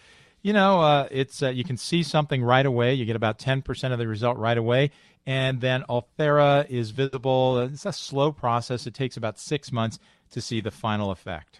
you 0.43 0.53
know, 0.53 0.79
uh, 0.79 1.07
it's 1.11 1.43
uh, 1.43 1.49
you 1.49 1.65
can 1.65 1.75
see 1.75 2.03
something 2.03 2.41
right 2.43 2.65
away. 2.65 2.93
You 2.93 3.03
get 3.03 3.15
about 3.15 3.37
10% 3.37 3.91
of 3.91 3.99
the 3.99 4.07
result 4.07 4.37
right 4.37 4.57
away, 4.57 4.91
and 5.25 5.59
then 5.59 5.83
Ulthera 5.89 6.69
is 6.69 6.91
visible. 6.91 7.59
It's 7.59 7.85
a 7.85 7.91
slow 7.91 8.31
process. 8.31 8.87
It 8.87 8.93
takes 8.93 9.17
about 9.17 9.39
six 9.39 9.73
months 9.73 9.99
to 10.31 10.39
see 10.39 10.61
the 10.61 10.71
final 10.71 11.11
effect. 11.11 11.59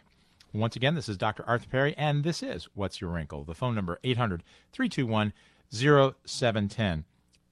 Once 0.58 0.76
again, 0.76 0.96
this 0.96 1.08
is 1.08 1.18
Dr. 1.18 1.44
Arthur 1.48 1.68
Perry, 1.70 1.96
and 1.98 2.24
this 2.24 2.42
is 2.42 2.68
What's 2.74 3.00
Your 3.00 3.12
Wrinkle? 3.12 3.44
The 3.44 3.54
phone 3.54 3.76
number 3.76 4.00
800 4.04 4.44
321 4.72 5.32
0710. 5.70 7.06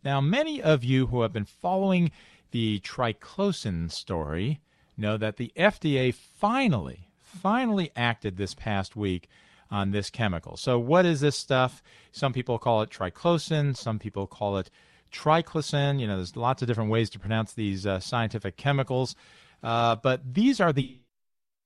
Now, 0.03 0.19
many 0.21 0.62
of 0.62 0.83
you 0.83 1.07
who 1.07 1.21
have 1.21 1.31
been 1.31 1.45
following 1.45 2.12
the 2.50 2.79
triclosan 2.79 3.91
story 3.91 4.59
know 4.97 5.17
that 5.17 5.38
the 5.38 5.51
FDA 5.55 6.13
finally, 6.13 7.09
finally 7.21 7.91
acted 7.95 8.38
this 8.38 8.55
past 8.55 8.95
week 8.95 9.29
on 9.69 9.91
this 9.91 10.09
chemical. 10.09 10.57
So, 10.57 10.79
what 10.79 11.05
is 11.05 11.21
this 11.21 11.38
stuff? 11.38 11.83
Some 12.12 12.33
people 12.33 12.57
call 12.57 12.81
it 12.81 12.89
triclosan, 12.89 13.77
some 13.77 14.00
people 14.00 14.25
call 14.25 14.57
it 14.57 14.71
triclosan. 15.12 16.00
You 16.00 16.07
know, 16.07 16.15
there's 16.15 16.35
lots 16.35 16.63
of 16.63 16.67
different 16.67 16.89
ways 16.89 17.12
to 17.12 17.19
pronounce 17.19 17.53
these 17.53 17.85
uh, 17.85 18.00
scientific 18.00 18.57
chemicals, 18.57 19.15
uh, 19.62 19.95
but 19.95 20.33
these 20.33 20.59
are 20.59 20.74
the 20.74 20.97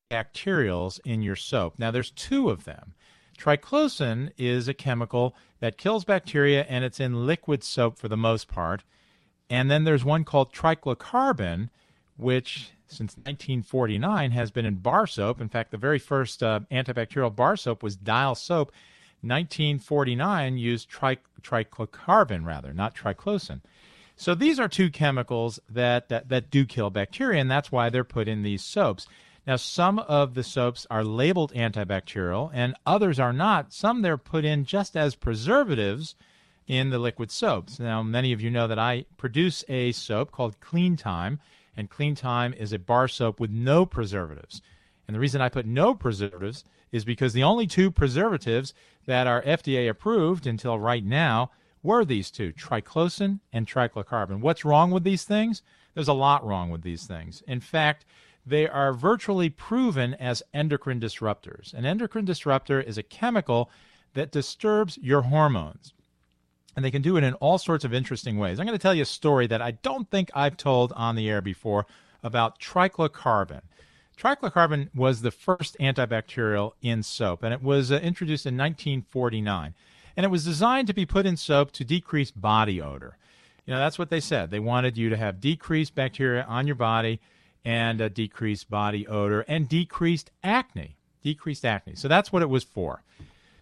bacterials 0.10 1.00
in 1.06 1.22
your 1.22 1.36
soap. 1.36 1.76
Now, 1.78 1.92
there's 1.92 2.12
two 2.12 2.50
of 2.50 2.66
them. 2.66 2.94
Triclosan 3.38 4.32
is 4.38 4.68
a 4.68 4.74
chemical 4.74 5.36
that 5.60 5.78
kills 5.78 6.04
bacteria 6.04 6.66
and 6.68 6.84
it's 6.84 7.00
in 7.00 7.26
liquid 7.26 7.64
soap 7.64 7.98
for 7.98 8.08
the 8.08 8.18
most 8.18 8.48
part. 8.48 8.84
And 9.50 9.72
then 9.72 9.84
there's 9.84 10.04
one 10.04 10.26
called 10.26 10.54
triclocarban, 10.54 11.70
which 12.18 12.72
since 12.88 13.16
1949 13.18 14.32
has 14.32 14.52
been 14.52 14.66
in 14.66 14.76
bar 14.76 15.08
soap. 15.08 15.40
In 15.40 15.48
fact, 15.48 15.72
the 15.72 15.78
very 15.78 16.00
first 16.00 16.44
uh, 16.44 16.62
antibacterial 16.72 17.34
bar 17.34 17.56
soap 17.56 17.82
was 17.82 17.96
Dial 17.96 18.36
soap. 18.36 18.72
1949 19.22 20.58
used 20.58 20.90
tri- 20.90 21.18
triclocarban 21.42 22.46
rather, 22.46 22.74
not 22.74 22.96
triclosan. 22.96 23.62
So 24.16 24.36
these 24.36 24.60
are 24.60 24.68
two 24.68 24.90
chemicals 24.90 25.60
that, 25.70 26.10
that, 26.10 26.30
that 26.30 26.50
do 26.50 26.66
kill 26.66 26.90
bacteria, 26.90 27.40
and 27.40 27.50
that's 27.50 27.72
why 27.72 27.90
they're 27.90 28.04
put 28.04 28.28
in 28.28 28.44
these 28.44 28.64
soaps. 28.64 29.08
Now, 29.48 29.56
some 29.56 30.00
of 30.00 30.34
the 30.34 30.44
soaps 30.44 30.86
are 30.92 31.04
labeled 31.04 31.54
antibacterial, 31.54 32.52
and 32.54 32.76
others 32.86 33.20
are 33.20 33.34
not. 33.34 33.74
Some 33.74 34.02
they're 34.02 34.18
put 34.18 34.46
in 34.46 34.66
just 34.66 34.96
as 34.96 35.16
preservatives 35.16 36.16
in 36.68 36.92
the 36.92 37.00
liquid 37.00 37.32
soaps. 37.32 37.80
Now, 37.80 38.04
many 38.04 38.32
of 38.32 38.42
you 38.42 38.52
know 38.52 38.68
that 38.68 38.80
I 38.80 39.06
produce 39.18 39.66
a 39.68 39.92
soap 39.92 40.32
called 40.32 40.60
Clean 40.60 40.96
Time, 40.96 41.40
and 41.76 41.90
Clean 41.90 42.14
Time 42.14 42.54
is 42.54 42.74
a 42.74 42.80
bar 42.80 43.08
soap 43.08 43.40
with 43.40 43.50
no 43.50 43.86
preservatives. 43.86 44.62
And 45.08 45.16
the 45.16 45.20
reason 45.20 45.42
I 45.42 45.50
put 45.50 45.66
no 45.66 45.96
preservatives 45.96 46.64
is 46.92 47.04
because 47.04 47.34
the 47.34 47.44
only 47.44 47.66
two 47.66 47.90
preservatives 47.90 48.76
that 49.08 49.26
are 49.26 49.42
FDA 49.42 49.90
approved 49.90 50.46
until 50.46 50.78
right 50.78 51.04
now 51.04 51.50
were 51.82 52.06
these 52.06 52.30
two, 52.30 52.54
triclosan 52.54 53.40
and 53.52 53.66
triclocarban. 53.66 54.42
What's 54.42 54.66
wrong 54.66 54.92
with 54.92 55.04
these 55.04 55.24
things? 55.24 55.64
There's 55.96 56.08
a 56.08 56.14
lot 56.14 56.46
wrong 56.46 56.70
with 56.70 56.82
these 56.82 57.06
things. 57.06 57.42
In 57.48 57.60
fact, 57.60 58.06
they 58.50 58.68
are 58.68 58.94
virtually 58.94 59.50
proven 59.50 60.14
as 60.16 60.44
endocrine 60.54 61.00
disruptors. 61.00 61.74
An 61.74 61.86
endocrine 61.86 62.26
disruptor 62.26 62.82
is 62.82 62.98
a 62.98 63.04
chemical 63.04 63.70
that 64.14 64.32
disturbs 64.32 64.98
your 65.02 65.24
hormones. 65.24 65.94
And 66.76 66.84
they 66.84 66.92
can 66.92 67.02
do 67.02 67.18
it 67.18 67.24
in 67.24 67.34
all 67.36 67.58
sorts 67.58 67.84
of 67.84 67.94
interesting 67.94 68.38
ways. 68.38 68.60
I'm 68.60 68.66
going 68.66 68.78
to 68.78 68.82
tell 68.82 68.94
you 68.94 69.04
a 69.04 69.06
story 69.06 69.48
that 69.48 69.62
I 69.62 69.72
don't 69.72 70.10
think 70.10 70.30
I've 70.34 70.58
told 70.58 70.92
on 70.94 71.16
the 71.16 71.30
air 71.30 71.42
before 71.42 71.86
about 72.24 72.60
triclocarban. 72.60 73.62
Triclocarban 74.18 74.94
was 74.96 75.22
the 75.22 75.32
first 75.32 75.78
antibacterial 75.80 76.74
in 76.82 77.04
soap, 77.04 77.44
and 77.44 77.54
it 77.54 77.64
was 77.64 77.92
uh, 77.92 77.96
introduced 77.96 78.46
in 78.46 78.56
1949. 78.56 79.74
And 80.18 80.26
it 80.26 80.30
was 80.30 80.44
designed 80.44 80.88
to 80.88 80.94
be 80.94 81.06
put 81.06 81.26
in 81.26 81.38
soap 81.38 81.72
to 81.74 81.86
decrease 81.86 82.32
body 82.32 82.82
odor. 82.82 83.18
You 83.66 83.74
know, 83.74 83.80
that's 83.80 84.00
what 84.00 84.10
they 84.10 84.20
said. 84.20 84.50
They 84.50 84.60
wanted 84.60 84.98
you 84.98 85.10
to 85.10 85.18
have 85.18 85.40
decreased 85.40 85.96
bacteria 85.96 86.44
on 86.44 86.68
your 86.68 86.76
body 86.76 87.20
and 87.64 88.02
a 88.02 88.10
decreased 88.10 88.70
body 88.70 89.08
odor 89.08 89.42
and 89.42 89.68
decreased 89.70 90.32
acne. 90.44 90.96
Decreased 91.22 91.66
acne. 91.66 91.96
So 91.96 92.08
that's 92.08 92.32
what 92.32 92.42
it 92.42 92.50
was 92.50 92.64
for. 92.64 93.04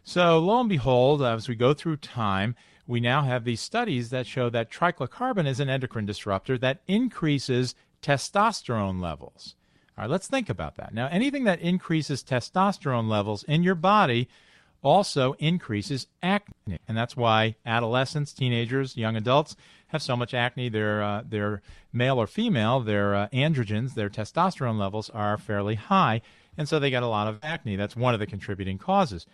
So 0.03 0.39
lo 0.39 0.59
and 0.59 0.69
behold, 0.69 1.21
as 1.21 1.49
we 1.49 1.55
go 1.55 1.73
through 1.73 1.97
time, 1.97 2.55
we 2.85 2.99
now 2.99 3.23
have 3.23 3.43
these 3.43 3.59
studies 3.59 4.09
that 4.11 4.25
show 4.25 4.49
that 4.49 4.71
triclocarban 4.71 5.45
is 5.45 5.59
an 5.59 5.69
endocrine 5.69 6.05
disruptor 6.05 6.57
that 6.59 6.81
increases 6.87 7.75
testosterone 8.01 9.01
levels. 9.01 9.55
All 9.97 10.03
right, 10.03 10.09
let's 10.09 10.27
think 10.27 10.49
about 10.49 10.75
that. 10.77 10.93
Now, 10.93 11.07
anything 11.07 11.43
that 11.45 11.59
increases 11.59 12.23
testosterone 12.23 13.09
levels 13.09 13.43
in 13.43 13.63
your 13.63 13.75
body 13.75 14.29
also 14.83 15.33
increases 15.39 16.07
acne. 16.21 16.79
And 16.87 16.95
that's 16.95 17.17
why 17.17 17.55
adolescents, 17.65 18.31
teenagers, 18.31 18.95
young 18.95 19.15
adults 19.17 19.55
have 19.87 20.01
so 20.01 20.15
much 20.15 20.33
acne. 20.33 20.69
Their, 20.69 21.01
uh, 21.01 21.23
their 21.27 21.61
male 21.93 22.19
or 22.19 22.27
female, 22.27 22.79
their 22.79 23.15
uh, 23.15 23.27
androgens, 23.29 23.93
their 23.93 24.09
testosterone 24.09 24.77
levels 24.77 25.09
are 25.09 25.37
fairly 25.37 25.75
high. 25.75 26.21
And 26.57 26.67
so 26.67 26.79
they 26.79 26.89
get 26.89 27.03
a 27.03 27.07
lot 27.07 27.27
of 27.27 27.39
acne. 27.43 27.75
That's 27.75 27.95
one 27.95 28.13
of 28.13 28.19
the 28.19 28.25
contributing 28.25 28.77
causes. 28.77 29.25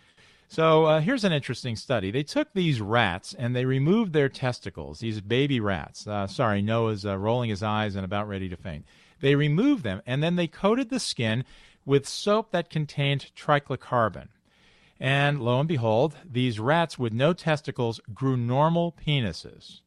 So 0.48 0.84
uh, 0.84 1.00
here's 1.00 1.24
an 1.24 1.32
interesting 1.32 1.74
study. 1.74 2.10
They 2.10 2.22
took 2.22 2.52
these 2.52 2.80
rats 2.80 3.34
and 3.34 3.56
they 3.56 3.64
removed 3.64 4.12
their 4.12 4.28
testicles, 4.28 5.00
these 5.00 5.20
baby 5.20 5.58
rats. 5.58 6.06
Uh, 6.06 6.26
sorry, 6.26 6.62
Noah's 6.62 7.06
uh, 7.06 7.16
rolling 7.16 7.50
his 7.50 7.62
eyes 7.62 7.96
and 7.96 8.04
about 8.04 8.28
ready 8.28 8.48
to 8.48 8.56
faint. 8.56 8.84
They 9.20 9.34
removed 9.34 9.84
them 9.84 10.02
and 10.06 10.22
then 10.22 10.36
they 10.36 10.46
coated 10.46 10.90
the 10.90 11.00
skin 11.00 11.44
with 11.86 12.06
soap 12.06 12.50
that 12.52 12.70
contained 12.70 13.30
triclocarban. 13.36 14.28
And 15.00 15.40
lo 15.40 15.58
and 15.58 15.68
behold, 15.68 16.14
these 16.24 16.60
rats 16.60 16.98
with 16.98 17.12
no 17.12 17.32
testicles 17.32 18.00
grew 18.12 18.36
normal 18.36 18.92
penises. 18.92 19.80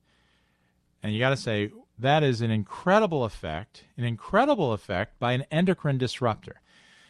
And 1.03 1.13
you 1.13 1.19
got 1.19 1.29
to 1.29 1.37
say, 1.37 1.71
that 1.99 2.23
is 2.23 2.41
an 2.41 2.51
incredible 2.51 3.23
effect, 3.23 3.83
an 3.97 4.03
incredible 4.03 4.73
effect 4.73 5.17
by 5.19 5.33
an 5.33 5.45
endocrine 5.51 5.97
disruptor. 5.97 6.61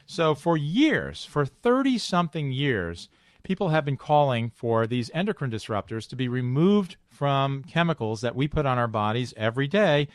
So, 0.05 0.33
for 0.35 0.55
years, 0.55 1.25
for 1.25 1.45
30 1.45 1.97
something 1.97 2.51
years, 2.51 3.09
people 3.43 3.69
have 3.69 3.83
been 3.83 3.97
calling 3.97 4.49
for 4.49 4.87
these 4.87 5.11
endocrine 5.13 5.51
disruptors 5.51 6.07
to 6.09 6.15
be 6.15 6.29
removed 6.29 6.95
from 7.09 7.63
chemicals 7.63 8.21
that 8.21 8.35
we 8.35 8.47
put 8.47 8.65
on 8.65 8.77
our 8.77 8.87
bodies 8.87 9.33
every 9.35 9.67
day. 9.67 10.07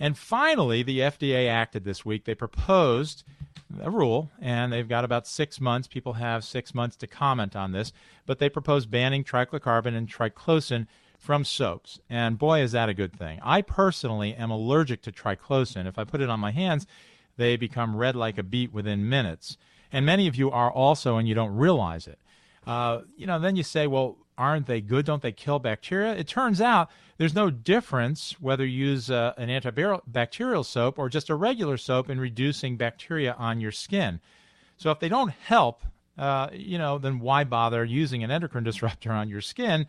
And 0.00 0.18
finally, 0.18 0.82
the 0.82 1.00
FDA 1.00 1.48
acted 1.48 1.84
this 1.84 2.04
week. 2.04 2.24
They 2.24 2.34
proposed 2.34 3.22
a 3.80 3.90
rule, 3.90 4.30
and 4.40 4.72
they've 4.72 4.88
got 4.88 5.04
about 5.04 5.26
six 5.26 5.60
months. 5.60 5.88
People 5.88 6.14
have 6.14 6.44
six 6.44 6.74
months 6.74 6.96
to 6.96 7.06
comment 7.06 7.56
on 7.56 7.72
this, 7.72 7.92
but 8.26 8.38
they 8.38 8.48
propose 8.48 8.86
banning 8.86 9.24
triclocarban 9.24 9.96
and 9.96 10.08
triclosan 10.08 10.86
from 11.18 11.44
soaps. 11.44 12.00
And 12.08 12.38
boy, 12.38 12.60
is 12.60 12.72
that 12.72 12.88
a 12.88 12.94
good 12.94 13.12
thing. 13.12 13.38
I 13.42 13.62
personally 13.62 14.34
am 14.34 14.50
allergic 14.50 15.02
to 15.02 15.12
triclosan. 15.12 15.86
If 15.86 15.98
I 15.98 16.04
put 16.04 16.20
it 16.20 16.30
on 16.30 16.40
my 16.40 16.50
hands, 16.50 16.86
they 17.36 17.56
become 17.56 17.96
red 17.96 18.16
like 18.16 18.38
a 18.38 18.42
beet 18.42 18.72
within 18.72 19.08
minutes. 19.08 19.56
And 19.92 20.04
many 20.04 20.26
of 20.26 20.36
you 20.36 20.50
are 20.50 20.70
also, 20.70 21.16
and 21.16 21.28
you 21.28 21.34
don't 21.34 21.54
realize 21.54 22.06
it. 22.06 22.18
Uh, 22.66 23.02
you 23.16 23.26
know, 23.26 23.38
then 23.38 23.56
you 23.56 23.62
say, 23.62 23.86
well, 23.86 24.18
aren't 24.36 24.66
they 24.66 24.80
good? 24.80 25.06
Don't 25.06 25.22
they 25.22 25.32
kill 25.32 25.58
bacteria? 25.58 26.14
It 26.14 26.26
turns 26.26 26.60
out 26.60 26.90
there's 27.18 27.34
no 27.34 27.50
difference 27.50 28.36
whether 28.40 28.66
you 28.66 28.88
use 28.88 29.10
uh, 29.10 29.32
an 29.38 29.48
antibacterial 29.48 30.64
soap 30.64 30.98
or 30.98 31.08
just 31.08 31.30
a 31.30 31.34
regular 31.34 31.76
soap 31.76 32.10
in 32.10 32.20
reducing 32.20 32.76
bacteria 32.76 33.34
on 33.38 33.60
your 33.60 33.72
skin. 33.72 34.20
So 34.76 34.90
if 34.90 35.00
they 35.00 35.08
don't 35.08 35.30
help, 35.30 35.82
uh, 36.18 36.48
you 36.52 36.78
know, 36.78 36.98
then 36.98 37.20
why 37.20 37.44
bother 37.44 37.84
using 37.84 38.22
an 38.22 38.30
endocrine 38.30 38.64
disruptor 38.64 39.12
on 39.12 39.28
your 39.28 39.40
skin? 39.40 39.86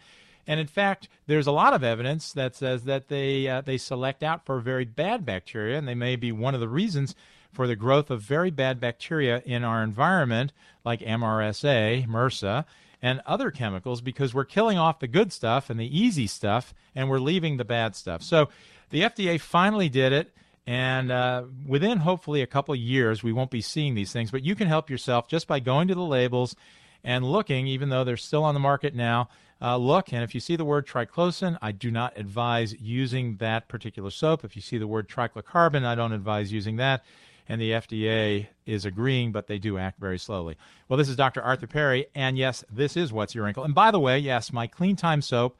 And 0.48 0.60
in 0.60 0.68
fact, 0.68 1.10
there's 1.28 1.48
a 1.48 1.52
lot 1.52 1.74
of 1.74 1.84
evidence 1.84 2.32
that 2.34 2.56
says 2.56 2.86
that 2.86 3.10
they 3.10 3.48
uh, 3.48 3.62
they 3.62 3.78
select 3.78 4.24
out 4.24 4.46
for 4.46 4.60
very 4.60 4.86
bad 4.86 5.26
bacteria, 5.26 5.78
and 5.78 5.88
they 5.88 5.96
may 5.96 6.16
be 6.16 6.32
one 6.32 6.56
of 6.56 6.62
the 6.62 6.70
reasons 6.70 7.16
for 7.52 7.68
the 7.68 7.76
growth 7.76 8.10
of 8.10 8.22
very 8.22 8.52
bad 8.52 8.80
bacteria 8.80 9.42
in 9.46 9.64
our 9.64 9.84
environment, 9.84 10.54
like 10.86 11.02
MRSA, 11.02 12.08
MRSA, 12.08 12.66
and 13.02 13.22
other 13.26 13.52
chemicals 13.52 14.02
because 14.02 14.34
we're 14.34 14.46
killing 14.46 14.78
off 14.78 15.00
the 15.00 15.08
good 15.08 15.32
stuff 15.32 15.70
and 15.70 15.80
the 15.80 16.00
easy 16.00 16.28
stuff 16.28 16.74
and 16.96 17.10
we're 17.10 17.20
leaving 17.20 17.58
the 17.58 17.66
bad 17.66 17.96
stuff. 17.96 18.22
So 18.24 18.50
the 18.90 19.02
FDA 19.02 19.40
finally 19.40 19.90
did 19.90 20.14
it. 20.14 20.34
And 20.66 21.12
uh, 21.12 21.44
within 21.66 22.00
hopefully 22.00 22.42
a 22.42 22.48
couple 22.48 22.76
years, 22.76 23.24
we 23.24 23.32
won't 23.32 23.52
be 23.52 23.62
seeing 23.62 23.96
these 23.96 24.12
things. 24.12 24.32
But 24.32 24.44
you 24.44 24.54
can 24.54 24.68
help 24.68 24.90
yourself 24.90 25.28
just 25.30 25.48
by 25.48 25.60
going 25.60 25.88
to 25.88 25.96
the 25.96 26.02
labels 26.02 26.56
and 27.04 27.24
looking, 27.24 27.68
even 27.68 27.90
though 27.90 28.04
they're 28.04 28.18
still 28.18 28.44
on 28.44 28.54
the 28.54 28.60
market 28.60 28.94
now. 28.94 29.30
Uh, 29.62 29.78
look, 29.78 30.14
and 30.14 30.24
if 30.24 30.36
you 30.36 30.40
see 30.40 30.56
the 30.56 30.66
word 30.66 30.86
triclosan, 30.88 31.58
I 31.62 31.72
do 31.72 31.90
not 31.90 32.14
advise 32.16 32.76
using 32.80 33.38
that 33.38 33.68
particular 33.68 34.12
soap. 34.12 34.44
If 34.44 34.56
you 34.56 34.62
see 34.62 34.78
the 34.78 34.88
word 34.88 35.10
triclocarban, 35.10 35.84
I 35.84 35.96
don't 35.96 36.14
advise 36.14 36.52
using 36.52 36.76
that 36.78 37.04
and 37.50 37.62
the 37.62 37.72
FDA 37.72 38.48
is 38.66 38.86
agreeing, 38.86 39.32
but 39.32 39.48
they 39.48 39.58
do 39.58 39.78
act 39.78 40.00
very 40.00 40.20
slowly. 40.20 40.58
Well, 40.88 40.98
this 40.98 41.10
is 41.10 41.16
Dr. 41.16 41.42
Arthur 41.42 41.68
Perry, 41.68 42.08
and 42.14 42.38
yes, 42.38 42.64
this 42.70 42.98
is 42.98 43.14
What's 43.14 43.34
Your 43.34 43.46
Wrinkle. 43.46 43.64
And 43.64 43.74
by 43.74 43.92
the 43.92 44.00
way, 44.00 44.20
yes, 44.20 44.52
my 44.52 44.68
Clean 44.68 44.96
Time 44.96 45.22
soap 45.22 45.58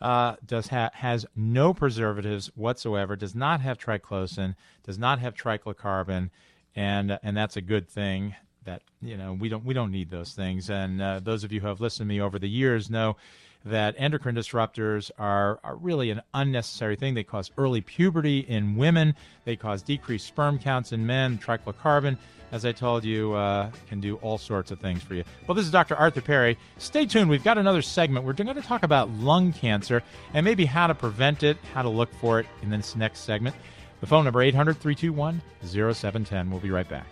uh, 0.00 0.36
does 0.46 0.68
ha- 0.68 0.90
has 0.94 1.26
no 1.34 1.74
preservatives 1.74 2.50
whatsoever, 2.54 3.16
does 3.16 3.34
not 3.34 3.60
have 3.60 3.78
triclosan, 3.78 4.54
does 4.84 4.98
not 4.98 5.18
have 5.18 5.34
triclocarban, 5.34 6.30
and 6.76 7.18
and 7.22 7.36
that's 7.36 7.56
a 7.56 7.60
good 7.60 7.88
thing. 7.88 8.34
That 8.64 8.82
you 9.02 9.16
know 9.16 9.32
we 9.34 9.48
don't 9.48 9.64
we 9.64 9.74
don't 9.74 9.90
need 9.90 10.10
those 10.10 10.32
things. 10.32 10.70
And 10.70 11.00
uh, 11.00 11.20
those 11.22 11.44
of 11.44 11.52
you 11.52 11.60
who 11.60 11.66
have 11.66 11.80
listened 11.80 12.08
to 12.08 12.14
me 12.14 12.20
over 12.20 12.38
the 12.38 12.48
years 12.48 12.90
know 12.90 13.16
that 13.64 13.94
endocrine 13.96 14.34
disruptors 14.34 15.10
are, 15.18 15.58
are 15.64 15.76
really 15.76 16.10
an 16.10 16.20
unnecessary 16.34 16.96
thing. 16.96 17.14
They 17.14 17.24
cause 17.24 17.50
early 17.56 17.80
puberty 17.80 18.40
in 18.40 18.76
women, 18.76 19.14
they 19.44 19.56
cause 19.56 19.82
decreased 19.82 20.26
sperm 20.26 20.58
counts 20.58 20.92
in 20.92 21.06
men. 21.06 21.38
Triclocarban, 21.38 22.18
as 22.52 22.64
I 22.64 22.72
told 22.72 23.04
you, 23.04 23.32
uh, 23.32 23.70
can 23.88 24.00
do 24.00 24.16
all 24.16 24.38
sorts 24.38 24.70
of 24.70 24.78
things 24.80 25.02
for 25.02 25.14
you. 25.14 25.24
Well, 25.46 25.54
this 25.54 25.64
is 25.64 25.72
Dr. 25.72 25.96
Arthur 25.96 26.20
Perry. 26.20 26.58
Stay 26.78 27.06
tuned. 27.06 27.30
We've 27.30 27.44
got 27.44 27.58
another 27.58 27.82
segment. 27.82 28.26
We're 28.26 28.34
going 28.34 28.54
to 28.54 28.62
talk 28.62 28.82
about 28.82 29.08
lung 29.10 29.52
cancer 29.52 30.02
and 30.34 30.44
maybe 30.44 30.66
how 30.66 30.86
to 30.86 30.94
prevent 30.94 31.42
it, 31.42 31.56
how 31.72 31.82
to 31.82 31.88
look 31.88 32.12
for 32.14 32.40
it 32.40 32.46
in 32.62 32.70
this 32.70 32.94
next 32.96 33.20
segment. 33.20 33.56
The 34.00 34.06
phone 34.06 34.24
number 34.24 34.42
800 34.42 34.76
321 34.76 35.40
0710. 35.64 36.50
We'll 36.50 36.60
be 36.60 36.70
right 36.70 36.88
back. 36.88 37.06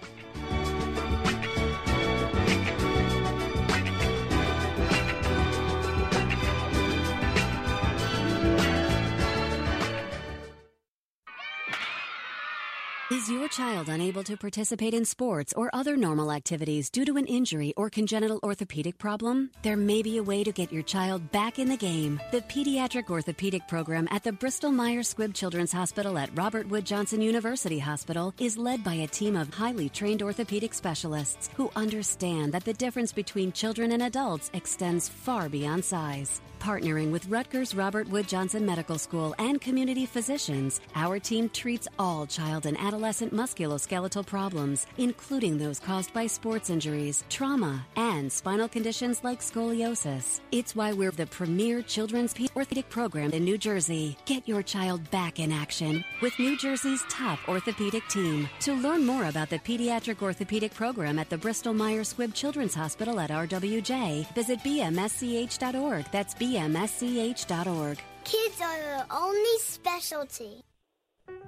Is 13.23 13.29
your 13.31 13.42
child 13.53 13.91
unable 13.91 14.25
to 14.25 14.37
participate 14.37 14.95
in 14.95 15.05
sports 15.05 15.53
or 15.55 15.69
other 15.75 15.95
normal 15.95 16.33
activities 16.33 16.89
due 16.89 17.05
to 17.05 17.19
an 17.19 17.27
injury 17.27 17.75
or 17.77 17.91
congenital 17.91 18.41
orthopedic 18.43 18.97
problem? 18.97 19.51
There 19.63 19.77
may 19.77 20.03
be 20.03 20.17
a 20.17 20.23
way 20.23 20.43
to 20.43 20.53
get 20.53 20.73
your 20.73 20.83
child 20.83 21.31
back 21.31 21.59
in 21.59 21.69
the 21.69 21.77
game. 21.77 22.19
The 22.31 22.41
Pediatric 22.41 23.11
Orthopedic 23.11 23.69
Program 23.69 24.09
at 24.11 24.25
the 24.25 24.33
Bristol 24.33 24.73
Myers 24.73 25.13
Squibb 25.13 25.35
Children's 25.35 25.73
Hospital 25.73 26.17
at 26.17 26.31
Robert 26.35 26.67
Wood 26.69 26.87
Johnson 26.87 27.21
University 27.21 27.79
Hospital 27.79 28.35
is 28.39 28.57
led 28.57 28.83
by 28.83 28.95
a 28.95 29.07
team 29.07 29.37
of 29.37 29.53
highly 29.53 29.91
trained 29.91 30.23
orthopedic 30.23 30.73
specialists 30.73 31.51
who 31.55 31.71
understand 31.77 32.53
that 32.53 32.65
the 32.65 32.73
difference 32.73 33.13
between 33.13 33.53
children 33.53 33.93
and 33.93 34.03
adults 34.03 34.51
extends 34.55 35.11
far 35.11 35.51
beyond 35.51 35.85
size. 35.85 36.41
Partnering 36.63 37.11
with 37.11 37.27
Rutgers 37.27 37.75
Robert 37.75 38.09
Wood 38.09 38.29
Johnson 38.29 38.65
Medical 38.65 38.97
School 38.97 39.35
and 39.41 39.61
community 39.61 40.07
physicians, 40.07 40.81
our 40.95 41.19
team 41.19 41.49
treats 41.49 41.89
all 41.99 42.25
child 42.25 42.67
and 42.67 42.79
adolescent 42.79 43.33
musculoskeletal 43.43 44.25
problems, 44.25 44.87
including 44.99 45.59
those 45.59 45.79
caused 45.81 46.13
by 46.15 46.27
sports 46.27 46.71
injuries, 46.71 47.25
trauma, 47.29 47.85
and 47.97 48.31
spinal 48.31 48.69
conditions 48.69 49.25
like 49.25 49.41
scoliosis. 49.41 50.41
It's 50.53 50.77
why 50.77 50.93
we're 50.93 51.11
the 51.11 51.27
premier 51.27 51.83
children's 51.83 52.35
orthopedic 52.57 52.89
program 52.89 53.31
in 53.33 53.45
New 53.45 53.59
Jersey. 53.59 54.17
Get 54.27 54.47
your 54.49 54.63
child 54.63 55.01
back 55.11 55.39
in 55.39 55.51
action 55.53 56.05
with 56.23 56.39
New 56.39 56.57
Jersey's 56.57 57.05
top 57.09 57.39
orthopedic 57.49 58.07
team. 58.09 58.49
To 58.61 58.75
learn 58.75 59.05
more 59.05 59.27
about 59.27 59.51
the 59.51 59.59
pediatric 59.59 60.23
orthopedic 60.23 60.73
program 60.75 61.19
at 61.19 61.29
the 61.29 61.39
Bristol 61.39 61.75
Myers 61.75 62.15
Squibb 62.15 62.35
Children's 62.35 62.75
Hospital 62.75 63.19
at 63.21 63.31
RWJ, 63.31 64.33
visit 64.35 64.61
bmsch.org. 64.61 66.05
That's 66.13 66.35
bmsch.org. 66.35 67.99
Kids 68.25 68.61
are 68.61 68.83
the 68.99 69.05
only 69.11 69.59
specialty. 69.59 70.63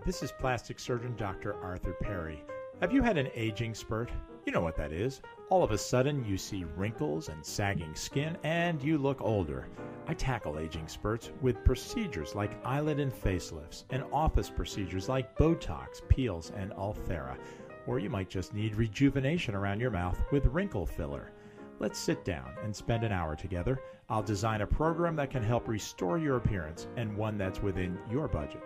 This 0.05 0.23
is 0.23 0.33
plastic 0.33 0.79
surgeon 0.79 1.17
Dr. 1.17 1.55
Arthur 1.63 1.95
Perry. 1.95 2.45
Have 2.83 2.93
you 2.93 3.01
had 3.01 3.17
an 3.17 3.31
aging 3.35 3.73
spurt? 3.73 4.11
You 4.45 4.53
know 4.53 4.61
what 4.61 4.77
that 4.77 4.93
is. 4.93 5.23
All 5.49 5.65
of 5.65 5.71
a 5.71 5.79
sudden, 5.79 6.27
you 6.27 6.37
see 6.37 6.67
wrinkles 6.77 7.31
and 7.31 7.43
sagging 7.43 7.95
skin, 7.95 8.37
and 8.45 8.83
you 8.83 8.99
look 8.99 9.23
older. 9.23 9.67
I 10.07 10.13
tackle 10.13 10.59
aging 10.59 10.89
spurts 10.89 11.31
with 11.41 11.65
procedures 11.65 12.35
like 12.35 12.63
eyelid 12.67 13.01
and 13.01 13.15
facelifts, 13.15 13.85
and 13.89 14.05
office 14.13 14.51
procedures 14.51 15.09
like 15.09 15.39
Botox, 15.39 16.07
peels, 16.07 16.53
and 16.55 16.73
Ulthera. 16.73 17.39
Or 17.87 17.99
you 17.99 18.11
might 18.11 18.29
just 18.29 18.53
need 18.53 18.77
rejuvenation 18.77 19.55
around 19.55 19.81
your 19.81 19.91
mouth 19.91 20.21
with 20.31 20.45
wrinkle 20.45 20.85
filler. 20.85 21.33
Let's 21.79 21.99
sit 21.99 22.27
down 22.27 22.53
and 22.63 22.77
spend 22.77 23.05
an 23.05 23.13
hour 23.13 23.37
together. 23.37 23.81
I'll 24.11 24.23
design 24.23 24.61
a 24.61 24.67
program 24.67 25.17
that 25.17 25.31
can 25.31 25.43
help 25.43 25.67
restore 25.67 26.19
your 26.19 26.37
appearance 26.37 26.89
and 26.99 27.17
one 27.17 27.39
that's 27.39 27.63
within 27.63 27.97
your 28.11 28.29
budget. 28.29 28.63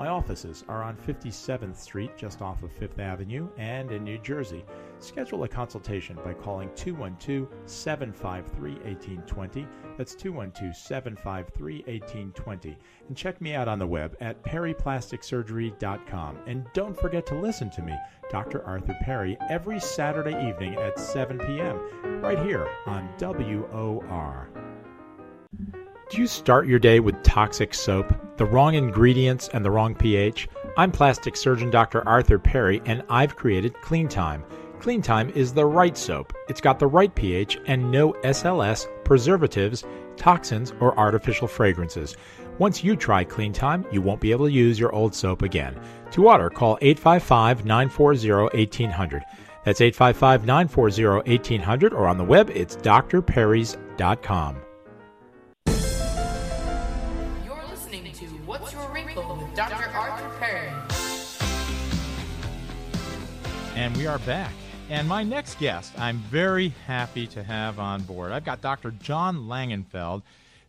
My 0.00 0.08
offices 0.08 0.64
are 0.66 0.82
on 0.82 0.96
57th 0.96 1.76
Street, 1.76 2.16
just 2.16 2.40
off 2.40 2.62
of 2.62 2.72
Fifth 2.72 2.98
Avenue, 2.98 3.50
and 3.58 3.92
in 3.92 4.02
New 4.02 4.16
Jersey. 4.16 4.64
Schedule 4.98 5.44
a 5.44 5.48
consultation 5.48 6.16
by 6.24 6.32
calling 6.32 6.70
212 6.74 7.46
753 7.66 8.70
1820. 8.76 9.68
That's 9.98 10.14
212 10.14 10.74
753 10.74 11.74
1820. 11.80 12.78
And 13.08 13.14
check 13.14 13.42
me 13.42 13.52
out 13.52 13.68
on 13.68 13.78
the 13.78 13.86
web 13.86 14.16
at 14.22 14.42
perryplasticsurgery.com. 14.42 16.38
And 16.46 16.64
don't 16.72 16.98
forget 16.98 17.26
to 17.26 17.34
listen 17.34 17.68
to 17.68 17.82
me, 17.82 17.92
Dr. 18.30 18.64
Arthur 18.64 18.96
Perry, 19.02 19.36
every 19.50 19.80
Saturday 19.80 20.48
evening 20.48 20.76
at 20.76 20.98
7 20.98 21.38
p.m., 21.40 22.22
right 22.22 22.38
here 22.38 22.66
on 22.86 23.06
WOR. 23.18 24.48
Do 26.08 26.18
you 26.18 26.26
start 26.26 26.66
your 26.66 26.78
day 26.78 27.00
with 27.00 27.22
toxic 27.22 27.74
soap, 27.74 28.12
the 28.40 28.46
wrong 28.46 28.74
ingredients, 28.74 29.50
and 29.52 29.62
the 29.62 29.70
wrong 29.70 29.94
pH? 29.94 30.48
I'm 30.78 30.90
plastic 30.90 31.36
surgeon 31.36 31.68
Dr. 31.68 32.08
Arthur 32.08 32.38
Perry, 32.38 32.80
and 32.86 33.04
I've 33.10 33.36
created 33.36 33.78
Clean 33.82 34.08
Time. 34.08 34.44
Clean 34.78 35.02
Time 35.02 35.28
is 35.34 35.52
the 35.52 35.66
right 35.66 35.94
soap. 35.94 36.32
It's 36.48 36.62
got 36.62 36.78
the 36.78 36.86
right 36.86 37.14
pH 37.14 37.58
and 37.66 37.92
no 37.92 38.14
SLS, 38.24 38.86
preservatives, 39.04 39.84
toxins, 40.16 40.72
or 40.80 40.98
artificial 40.98 41.48
fragrances. 41.48 42.16
Once 42.58 42.82
you 42.82 42.96
try 42.96 43.24
Clean 43.24 43.52
Time, 43.52 43.84
you 43.92 44.00
won't 44.00 44.22
be 44.22 44.32
able 44.32 44.46
to 44.46 44.52
use 44.52 44.80
your 44.80 44.94
old 44.94 45.14
soap 45.14 45.42
again. 45.42 45.78
To 46.12 46.30
order, 46.30 46.48
call 46.48 46.78
855 46.80 47.66
940 47.66 48.56
1800. 48.56 49.22
That's 49.66 49.82
855 49.82 50.46
940 50.46 51.30
1800, 51.30 51.92
or 51.92 52.08
on 52.08 52.16
the 52.16 52.24
web, 52.24 52.48
it's 52.48 52.76
drperrys.com. 52.76 54.62
And 63.80 63.96
we 63.96 64.06
are 64.06 64.18
back. 64.18 64.52
And 64.90 65.08
my 65.08 65.22
next 65.22 65.58
guest, 65.58 65.98
I'm 65.98 66.18
very 66.18 66.68
happy 66.86 67.26
to 67.28 67.42
have 67.42 67.78
on 67.78 68.02
board. 68.02 68.30
I've 68.30 68.44
got 68.44 68.60
Dr. 68.60 68.90
John 68.90 69.46
Langenfeld, 69.46 70.20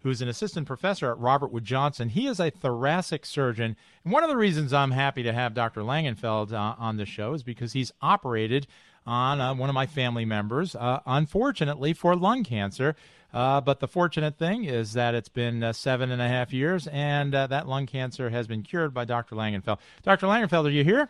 who's 0.02 0.21
an 0.21 0.30
assistant 0.30 0.65
professor 0.65 1.12
at 1.12 1.19
Robert 1.19 1.52
Wood 1.52 1.65
Johnson. 1.65 2.08
He 2.08 2.26
is 2.26 2.39
a 2.39 2.50
thoracic 2.50 3.26
surgeon. 3.26 3.76
And 4.06 4.13
one 4.13 4.24
of 4.24 4.30
the 4.30 4.38
reasons 4.38 4.71
I'm 4.71 4.91
happy 4.91 5.24
to 5.24 5.34
have 5.34 5.54
Dr. 5.54 5.82
Langenfeld 5.82 6.54
uh, 6.54 6.76
on 6.80 6.95
the 6.95 7.06
show 7.06 7.34
is 7.34 7.43
because 7.43 7.74
he's 7.74 7.91
operated 8.02 8.65
on 9.06 9.41
uh, 9.41 9.56
one 9.56 9.67
of 9.67 9.76
my 9.76 9.88
family 9.88 10.24
members, 10.24 10.74
uh, 10.74 11.02
unfortunately, 11.06 11.91
for 11.91 12.15
lung 12.15 12.45
cancer. 12.45 12.95
Uh, 13.34 13.60
but 13.60 13.82
the 13.82 13.89
fortunate 13.89 14.38
thing 14.38 14.63
is 14.63 14.93
that 14.93 15.15
it's 15.15 15.28
been 15.28 15.62
uh, 15.62 15.74
seven 15.74 16.12
and 16.12 16.21
a 16.21 16.30
half 16.30 16.54
years, 16.54 16.88
and 16.88 17.36
uh, 17.36 17.45
that 17.47 17.67
lung 17.67 17.86
cancer 17.86 18.30
has 18.30 18.47
been 18.47 18.63
cured 18.63 18.93
by 18.93 19.04
Dr. 19.04 19.36
Langenfeld. 19.36 19.80
Dr. 20.02 20.28
Langenfeld, 20.28 20.65
are 20.65 20.69
you 20.69 20.86
here? 20.86 21.10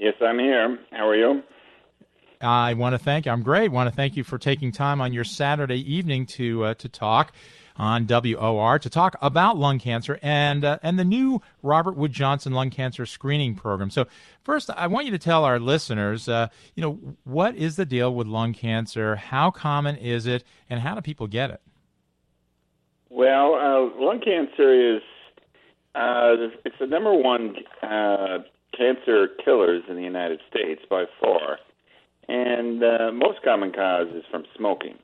Yes, 0.00 0.14
I'm 0.22 0.38
here. 0.38 0.78
How 0.92 1.06
are 1.08 1.14
you? 1.14 1.42
I 2.40 2.72
want 2.72 2.94
to 2.94 2.98
thank 2.98 3.26
you. 3.26 3.32
I'm 3.32 3.42
great. 3.42 3.64
I 3.64 3.68
want 3.68 3.90
to 3.90 3.94
thank 3.94 4.16
you 4.16 4.24
for 4.24 4.38
taking 4.38 4.72
time 4.72 4.98
on 5.02 5.12
your 5.12 5.24
Saturday 5.24 5.78
evening 5.94 6.24
to 6.24 6.64
uh, 6.64 6.74
to 6.74 6.88
talk 6.88 7.34
on 7.76 8.06
WOR 8.06 8.78
to 8.78 8.88
talk 8.88 9.14
about 9.20 9.58
lung 9.58 9.78
cancer 9.78 10.18
and 10.22 10.64
uh, 10.64 10.78
and 10.82 10.98
the 10.98 11.04
new 11.04 11.42
Robert 11.62 11.98
Wood 11.98 12.12
Johnson 12.12 12.54
lung 12.54 12.70
cancer 12.70 13.04
screening 13.04 13.54
program. 13.54 13.90
So 13.90 14.06
first, 14.42 14.70
I 14.70 14.86
want 14.86 15.04
you 15.04 15.12
to 15.12 15.18
tell 15.18 15.44
our 15.44 15.58
listeners, 15.58 16.30
uh, 16.30 16.48
you 16.74 16.82
know, 16.82 16.98
what 17.24 17.54
is 17.54 17.76
the 17.76 17.84
deal 17.84 18.14
with 18.14 18.26
lung 18.26 18.54
cancer? 18.54 19.16
How 19.16 19.50
common 19.50 19.96
is 19.96 20.26
it, 20.26 20.44
and 20.70 20.80
how 20.80 20.94
do 20.94 21.02
people 21.02 21.26
get 21.26 21.50
it? 21.50 21.60
Well, 23.10 23.54
uh, 23.54 24.00
lung 24.02 24.22
cancer 24.24 24.96
is 24.96 25.02
uh, 25.94 26.48
it's 26.64 26.76
the 26.80 26.86
number 26.86 27.12
one 27.12 27.56
uh, 27.82 28.38
cancer 28.76 29.28
killers 29.44 29.82
in 29.88 29.96
the 29.96 30.02
United 30.02 30.40
States 30.48 30.82
by 30.88 31.04
far, 31.20 31.58
and 32.28 32.82
uh, 32.82 33.10
most 33.12 33.42
common 33.42 33.72
cause 33.72 34.08
is 34.14 34.24
from 34.30 34.44
smoking. 34.56 34.96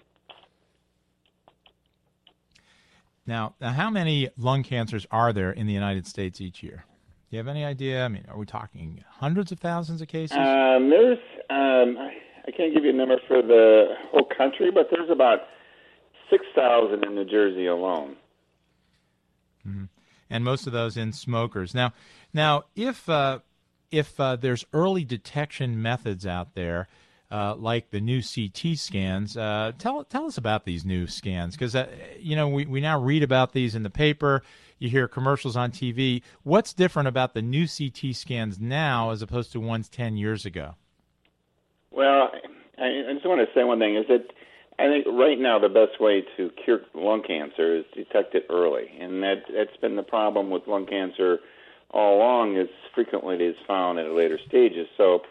Now, 3.26 3.54
how 3.60 3.90
many 3.90 4.30
lung 4.36 4.62
cancers 4.62 5.06
are 5.10 5.32
there 5.32 5.50
in 5.50 5.66
the 5.66 5.72
United 5.72 6.06
States 6.06 6.40
each 6.40 6.62
year? 6.62 6.84
Do 7.28 7.36
you 7.36 7.38
have 7.38 7.48
any 7.48 7.64
idea? 7.64 8.04
I 8.04 8.08
mean, 8.08 8.24
are 8.28 8.38
we 8.38 8.46
talking 8.46 9.02
hundreds 9.08 9.50
of 9.50 9.58
thousands 9.58 10.00
of 10.00 10.06
cases? 10.06 10.36
Um, 10.36 10.90
there's, 10.90 11.18
um, 11.50 11.98
I 12.46 12.52
can't 12.56 12.72
give 12.72 12.84
you 12.84 12.90
a 12.90 12.92
number 12.92 13.16
for 13.26 13.42
the 13.42 13.96
whole 14.12 14.28
country, 14.36 14.70
but 14.70 14.86
there's 14.92 15.10
about 15.10 15.40
6,000 16.30 17.04
in 17.04 17.14
New 17.16 17.24
Jersey 17.24 17.66
alone. 17.66 18.16
Mm-hmm. 19.66 19.84
And 20.30 20.44
most 20.44 20.68
of 20.68 20.72
those 20.72 20.96
in 20.96 21.12
smokers. 21.12 21.74
Now, 21.74 21.92
now 22.32 22.64
if 22.76 23.08
uh, 23.08 23.40
if 23.90 24.18
uh, 24.18 24.36
there's 24.36 24.64
early 24.72 25.04
detection 25.04 25.80
methods 25.80 26.26
out 26.26 26.54
there, 26.54 26.88
uh, 27.30 27.54
like 27.56 27.90
the 27.90 28.00
new 28.00 28.22
CT 28.22 28.78
scans. 28.78 29.36
Uh, 29.36 29.72
tell 29.78 30.04
tell 30.04 30.26
us 30.26 30.38
about 30.38 30.64
these 30.64 30.84
new 30.84 31.06
scans 31.06 31.54
because 31.54 31.74
uh, 31.74 31.88
you 32.18 32.36
know 32.36 32.48
we, 32.48 32.66
we 32.66 32.80
now 32.80 32.98
read 33.00 33.22
about 33.22 33.52
these 33.52 33.74
in 33.74 33.82
the 33.82 33.90
paper. 33.90 34.42
You 34.78 34.88
hear 34.88 35.08
commercials 35.08 35.56
on 35.56 35.72
TV. 35.72 36.22
What's 36.42 36.72
different 36.72 37.08
about 37.08 37.34
the 37.34 37.42
new 37.42 37.66
CT 37.66 38.14
scans 38.14 38.60
now 38.60 39.10
as 39.10 39.22
opposed 39.22 39.52
to 39.52 39.60
ones 39.60 39.88
ten 39.88 40.16
years 40.16 40.44
ago? 40.44 40.74
Well, 41.90 42.30
I, 42.78 42.84
I 43.08 43.12
just 43.14 43.26
want 43.26 43.40
to 43.40 43.52
say 43.58 43.64
one 43.64 43.78
thing: 43.78 43.96
is 43.96 44.06
that 44.08 44.26
I 44.78 44.86
think 44.88 45.06
right 45.06 45.38
now 45.38 45.58
the 45.58 45.68
best 45.68 46.00
way 46.00 46.22
to 46.36 46.50
cure 46.64 46.80
lung 46.94 47.22
cancer 47.22 47.78
is 47.78 47.84
detect 47.94 48.34
it 48.34 48.46
early, 48.50 48.88
and 49.00 49.22
that 49.22 49.44
that's 49.52 49.76
been 49.80 49.96
the 49.96 50.02
problem 50.02 50.50
with 50.50 50.66
lung 50.66 50.86
cancer 50.86 51.40
all 51.90 52.18
along. 52.18 52.56
Is 52.56 52.68
frequently 52.94 53.36
is 53.36 53.56
found 53.66 53.98
at 53.98 54.10
later 54.10 54.38
stages. 54.46 54.86
So 54.96 55.22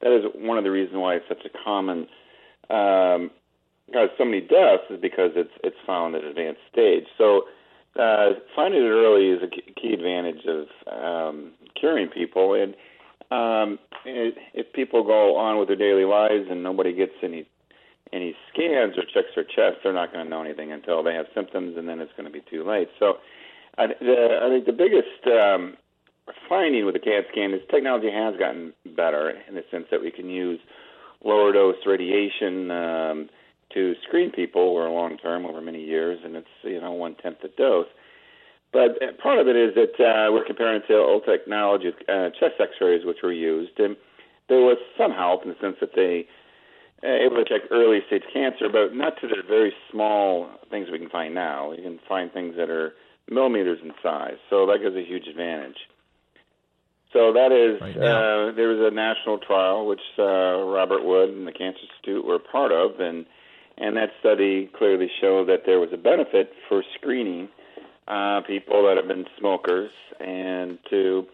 that 0.00 0.12
is 0.12 0.24
one 0.34 0.58
of 0.58 0.64
the 0.64 0.70
reasons 0.70 0.96
why 0.98 1.14
it's 1.14 1.28
such 1.28 1.44
a 1.44 1.64
common 1.64 2.06
um, 2.70 3.30
because 3.86 4.08
so 4.16 4.24
many 4.24 4.40
deaths 4.40 4.84
is 4.90 5.00
because 5.00 5.32
it's 5.36 5.52
it's 5.62 5.76
found 5.86 6.14
at 6.14 6.22
an 6.22 6.30
advanced 6.30 6.60
stage. 6.70 7.04
So 7.18 7.42
uh, 7.98 8.30
finding 8.56 8.82
it 8.82 8.88
early 8.88 9.28
is 9.28 9.42
a 9.42 9.48
key 9.48 9.92
advantage 9.92 10.44
of 10.46 10.66
um, 10.90 11.52
curing 11.78 12.08
people. 12.08 12.54
And 12.54 12.74
um, 13.30 13.78
if 14.04 14.72
people 14.72 15.04
go 15.04 15.36
on 15.36 15.58
with 15.58 15.68
their 15.68 15.76
daily 15.76 16.04
lives 16.04 16.46
and 16.50 16.62
nobody 16.62 16.92
gets 16.92 17.12
any 17.22 17.46
any 18.12 18.36
scans 18.52 18.96
or 18.96 19.02
checks 19.02 19.34
their 19.34 19.44
chest, 19.44 19.82
they're 19.82 19.92
not 19.92 20.12
going 20.12 20.24
to 20.24 20.30
know 20.30 20.42
anything 20.42 20.70
until 20.70 21.02
they 21.02 21.14
have 21.14 21.26
symptoms, 21.34 21.76
and 21.76 21.88
then 21.88 22.00
it's 22.00 22.12
going 22.16 22.26
to 22.26 22.32
be 22.32 22.44
too 22.48 22.62
late. 22.62 22.88
So 22.98 23.14
I, 23.76 23.88
the, 23.88 24.38
I 24.40 24.48
think 24.50 24.66
the 24.66 24.72
biggest 24.72 25.26
um, 25.26 25.76
finding 26.48 26.86
with 26.86 26.94
the 26.94 27.00
CAT 27.00 27.24
scan 27.32 27.52
is 27.52 27.60
technology 27.70 28.10
has 28.10 28.36
gotten 28.38 28.72
better 28.96 29.32
in 29.48 29.54
the 29.54 29.64
sense 29.70 29.86
that 29.90 30.00
we 30.00 30.10
can 30.10 30.28
use 30.28 30.60
lower 31.24 31.52
dose 31.52 31.76
radiation 31.86 32.70
um, 32.70 33.28
to 33.72 33.94
screen 34.06 34.30
people 34.30 34.62
over 34.62 34.88
long 34.88 35.18
term 35.18 35.44
over 35.46 35.60
many 35.60 35.84
years, 35.84 36.20
and 36.24 36.36
it's 36.36 36.48
you 36.62 36.80
know 36.80 36.92
one 36.92 37.14
tenth 37.16 37.38
the 37.42 37.48
dose. 37.56 37.86
But 38.72 39.02
uh, 39.02 39.12
part 39.22 39.38
of 39.38 39.48
it 39.48 39.56
is 39.56 39.74
that 39.74 39.94
uh, 40.02 40.32
we're 40.32 40.44
comparing 40.44 40.82
to 40.88 40.94
old 40.94 41.24
technology, 41.24 41.92
uh, 42.08 42.30
chest 42.30 42.58
X-rays, 42.58 43.04
which 43.04 43.18
were 43.22 43.32
used, 43.32 43.78
and 43.78 43.96
there 44.48 44.60
was 44.60 44.78
some 44.98 45.12
help 45.12 45.42
in 45.44 45.50
the 45.50 45.56
sense 45.60 45.76
that 45.80 45.94
they 45.94 46.26
uh, 47.04 47.24
able 47.24 47.36
to 47.36 47.44
check 47.44 47.62
early 47.70 48.00
stage 48.06 48.24
cancer, 48.32 48.68
but 48.70 48.94
not 48.94 49.20
to 49.20 49.28
the 49.28 49.42
very 49.46 49.72
small 49.90 50.50
things 50.70 50.88
we 50.90 50.98
can 50.98 51.10
find 51.10 51.34
now. 51.34 51.72
You 51.72 51.82
can 51.82 52.00
find 52.08 52.32
things 52.32 52.54
that 52.56 52.70
are 52.70 52.94
millimeters 53.30 53.78
in 53.82 53.92
size, 54.02 54.38
so 54.50 54.66
that 54.66 54.78
gives 54.82 54.96
a 54.96 55.04
huge 55.04 55.26
advantage. 55.28 55.78
So 57.14 57.32
that 57.32 57.52
is, 57.52 57.80
right 57.80 57.96
uh, 57.96 58.52
there 58.56 58.68
was 58.68 58.82
a 58.82 58.94
national 58.94 59.38
trial 59.38 59.86
which 59.86 60.02
uh, 60.18 60.66
Robert 60.66 61.04
Wood 61.04 61.30
and 61.30 61.46
the 61.46 61.52
Cancer 61.52 61.78
Institute 61.88 62.26
were 62.26 62.40
part 62.40 62.72
of, 62.72 62.98
and 62.98 63.24
and 63.78 63.96
that 63.96 64.10
study 64.20 64.68
clearly 64.76 65.08
showed 65.20 65.48
that 65.48 65.62
there 65.64 65.80
was 65.80 65.90
a 65.92 65.96
benefit 65.96 66.52
for 66.68 66.82
screening 66.94 67.48
uh, 68.06 68.40
people 68.46 68.86
that 68.86 68.96
have 68.96 69.08
been 69.08 69.24
smokers 69.38 69.90
and 70.20 70.78
to 70.90 71.26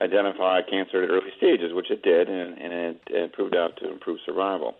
identify 0.00 0.60
cancer 0.62 1.02
at 1.02 1.10
early 1.10 1.30
stages, 1.36 1.72
which 1.72 1.90
it 1.90 2.02
did, 2.02 2.28
and, 2.28 2.58
and 2.58 2.72
it, 2.72 3.00
it 3.08 3.32
proved 3.32 3.54
out 3.54 3.76
to 3.76 3.90
improve 3.90 4.18
survival. 4.24 4.74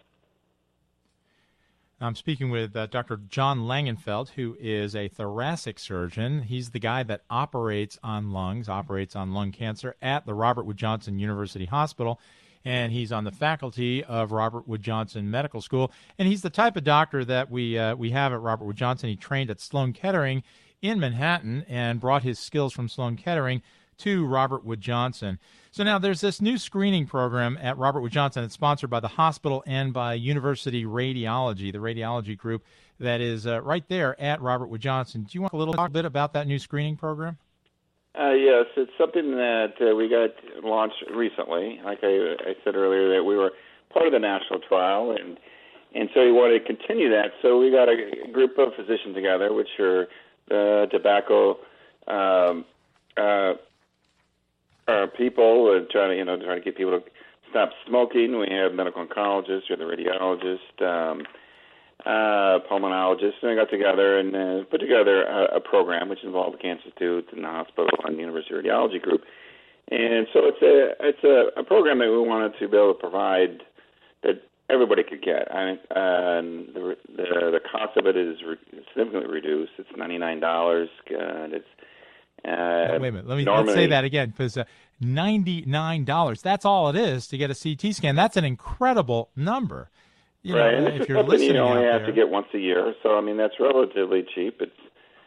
I'm 2.01 2.15
speaking 2.15 2.51
with 2.51 2.77
uh, 2.77 2.87
Dr. 2.87 3.19
John 3.29 3.63
Langenfeld, 3.63 4.31
who 4.31 4.57
is 4.61 4.95
a 4.95 5.09
thoracic 5.09 5.81
surgeon. 5.81 6.43
He's 6.43 6.71
the 6.71 6.79
guy 6.79 7.03
that 7.03 7.23
operates 7.29 7.99
on 8.05 8.31
lungs, 8.31 8.69
operates 8.69 9.17
on 9.17 9.35
lung 9.35 9.51
cancer 9.51 9.97
at 10.01 10.25
the 10.25 10.33
Robert 10.33 10.65
Wood 10.65 10.77
Johnson 10.77 11.19
University 11.19 11.65
Hospital. 11.65 12.21
And 12.65 12.93
he's 12.93 13.11
on 13.11 13.25
the 13.25 13.33
faculty 13.33 14.05
of 14.05 14.31
Robert 14.31 14.69
Wood 14.69 14.83
Johnson 14.83 15.29
Medical 15.29 15.61
School. 15.61 15.91
And 16.19 16.29
he's 16.29 16.43
the 16.43 16.51
type 16.51 16.77
of 16.77 16.85
doctor 16.85 17.25
that 17.25 17.51
we, 17.51 17.77
uh, 17.77 17.97
we 17.97 18.13
have 18.13 18.33
at 18.33 18.41
Robert 18.41 18.67
Wood 18.67 18.77
Johnson. 18.77 19.09
He 19.09 19.17
trained 19.17 19.51
at 19.51 19.61
Sloan 19.61 19.93
Kettering 19.93 20.45
in 20.81 21.01
Manhattan 21.01 21.65
and 21.69 21.99
brought 21.99 22.23
his 22.23 22.39
skills 22.39 22.73
from 22.73 22.89
Sloan 22.89 23.17
Kettering 23.17 23.61
to 23.99 24.27
Robert 24.27 24.65
Wood 24.65 24.81
Johnson. 24.81 25.39
So 25.71 25.85
now 25.85 25.99
there's 25.99 26.21
this 26.21 26.41
new 26.41 26.57
screening 26.57 27.07
program 27.07 27.59
at 27.61 27.77
Robert 27.77 28.01
Wood 28.01 28.13
Johnson. 28.13 28.45
It's 28.45 28.55
sponsored 28.55 28.91
by 28.91 29.01
the 29.01 29.09
hospital 29.09 29.63
and 29.67 29.93
by 29.93 30.15
University 30.15 30.85
Radiology, 30.85 31.73
the 31.73 31.79
radiology 31.79 32.37
group 32.37 32.65
that 33.01 33.21
is 33.21 33.47
uh, 33.47 33.61
right 33.63 33.87
there 33.89 34.21
at 34.21 34.41
Robert 34.41 34.69
Wood 34.69 34.81
Johnson. 34.81 35.23
Do 35.23 35.31
you 35.33 35.43
want 35.43 35.53
a 35.53 35.57
little 35.57 35.75
talk 35.75 35.91
a 35.91 35.93
bit 35.93 36.05
about 36.05 36.33
that 36.33 36.47
new 36.47 36.59
screening 36.59 36.97
program? 36.97 37.39
Uh, 38.19 38.33
yes, 38.33 38.67
it's 38.77 38.91
something 38.99 39.33
that 39.33 39.75
uh, 39.81 39.95
we 39.95 40.09
got 40.09 40.31
launched 40.65 41.05
recently. 41.15 41.81
Like 41.85 41.99
I, 42.03 42.35
I 42.41 42.55
said 42.65 42.75
earlier, 42.75 43.15
that 43.15 43.23
we 43.23 43.37
were 43.37 43.53
part 43.91 44.07
of 44.07 44.13
the 44.13 44.19
national 44.19 44.61
trial, 44.61 45.13
and 45.13 45.39
and 45.95 46.11
so 46.13 46.21
we 46.21 46.33
wanted 46.33 46.59
to 46.59 46.65
continue 46.65 47.11
that. 47.11 47.31
So 47.43 47.59
we 47.59 47.71
got 47.71 47.89
a 47.89 48.33
group 48.33 48.59
of 48.59 48.75
physicians 48.75 49.15
together, 49.15 49.53
which 49.55 49.69
are 49.79 50.07
the 50.49 50.87
tobacco 50.91 51.59
um, 52.09 52.65
uh, 53.17 53.55
uh, 54.89 55.07
people 55.17 55.77
and 55.77 55.89
trying 55.91 56.11
to 56.11 56.17
you 56.17 56.25
know 56.25 56.37
trying 56.37 56.59
to 56.59 56.65
get 56.65 56.77
people 56.77 56.99
to 56.99 57.05
stop 57.51 57.71
smoking. 57.87 58.39
We 58.39 58.49
have 58.51 58.73
medical 58.75 59.05
oncologists, 59.07 59.69
we 59.69 59.77
have 59.77 59.79
the 59.79 59.85
radiologist, 59.85 60.83
um, 60.83 61.23
uh, 62.05 62.59
pulmonologist, 62.71 63.43
and 63.43 63.51
we 63.51 63.57
got 63.57 63.71
together 63.71 64.19
and 64.19 64.35
uh, 64.35 64.65
put 64.71 64.81
together 64.81 65.23
a, 65.25 65.57
a 65.57 65.61
program 65.61 66.09
which 66.09 66.25
involved 66.25 66.55
the 66.59 66.63
Cancer 66.63 66.87
Institute 66.87 67.29
and 67.33 67.45
the 67.45 67.49
hospital 67.49 67.91
and 68.05 68.17
the 68.17 68.21
University 68.21 68.55
Radiology 68.55 69.01
Group. 69.01 69.23
And 69.91 70.27
so 70.33 70.41
it's 70.45 70.63
a 70.63 71.07
it's 71.07 71.25
a, 71.25 71.61
a 71.61 71.65
program 71.65 71.99
that 72.01 72.11
we 72.11 72.19
wanted 72.19 72.53
to 72.59 72.69
be 72.69 72.77
able 72.77 72.95
to 72.95 73.01
provide 73.01 73.63
that 74.23 74.43
everybody 74.71 75.03
could 75.03 75.23
get. 75.23 75.51
I 75.51 75.73
uh, 75.91 76.43
the, 76.43 76.97
the 77.17 77.25
the 77.53 77.61
cost 77.73 77.97
of 77.97 78.07
it 78.07 78.17
is 78.17 78.37
re- 78.47 78.83
significantly 78.89 79.33
reduced. 79.33 79.73
It's 79.79 79.89
ninety 79.97 80.19
nine 80.19 80.41
dollars, 80.41 80.91
and 81.09 81.55
it's 81.55 81.69
uh, 82.45 82.89
wait 82.93 82.97
a 82.97 83.01
minute. 83.01 83.27
Let 83.27 83.37
me 83.37 83.45
normally, 83.45 83.67
let's 83.67 83.77
say 83.77 83.87
that 83.89 84.05
again 84.05 84.31
because 84.31 84.57
uh, 84.57 84.65
ninety-nine 85.01 86.05
dollars. 86.05 86.43
That's 86.43 86.65
all 86.65 86.89
it 86.89 86.97
is 86.97 87.27
to 87.29 87.39
get 87.39 87.51
a 87.51 87.55
CT 87.55 87.95
scan. 87.95 88.15
That's 88.17 88.37
an 88.37 88.45
incredible 88.45 89.31
number. 89.37 89.91
You 90.43 90.57
right. 90.57 90.79
Know, 90.79 90.87
and 90.87 91.03
if 91.03 91.09
you're 91.09 91.23
listening, 91.23 91.55
you 91.55 91.61
only 91.61 91.85
have 91.85 92.03
there, 92.03 92.07
to 92.07 92.13
get 92.13 92.29
once 92.29 92.47
a 92.55 92.59
year. 92.59 92.95
So 93.03 93.17
I 93.17 93.21
mean, 93.21 93.37
that's 93.37 93.55
relatively 93.59 94.25
cheap. 94.35 94.59
It's 94.61 94.73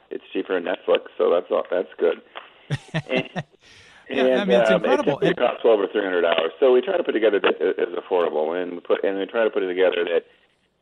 it's 0.10 0.24
cheaper 0.34 0.60
than 0.60 0.64
Netflix, 0.64 1.08
so 1.18 1.32
that's 1.32 1.48
all, 1.52 1.64
that's 1.70 1.88
good. 1.98 2.22
and, 3.06 3.30
yeah, 4.10 4.42
I 4.42 4.46
mean, 4.46 4.60
it's 4.60 4.70
um, 4.70 4.84
incredible. 4.84 5.20
It, 5.20 5.32
it 5.32 5.38
costs 5.38 5.62
twelve 5.62 5.80
or 5.80 5.88
three 5.92 6.04
hundred 6.04 6.22
dollars. 6.22 6.52
So 6.60 6.72
we 6.72 6.82
try 6.82 6.98
to 6.98 7.04
put 7.04 7.14
together 7.14 7.40
that 7.40 7.62
as 7.62 7.94
affordable, 7.96 8.62
and 8.62 8.74
we 8.74 8.80
put 8.80 9.04
and 9.04 9.18
we 9.18 9.26
try 9.26 9.44
to 9.44 9.50
put 9.50 9.64
it 9.64 9.68
together 9.68 10.06
that 10.06 10.24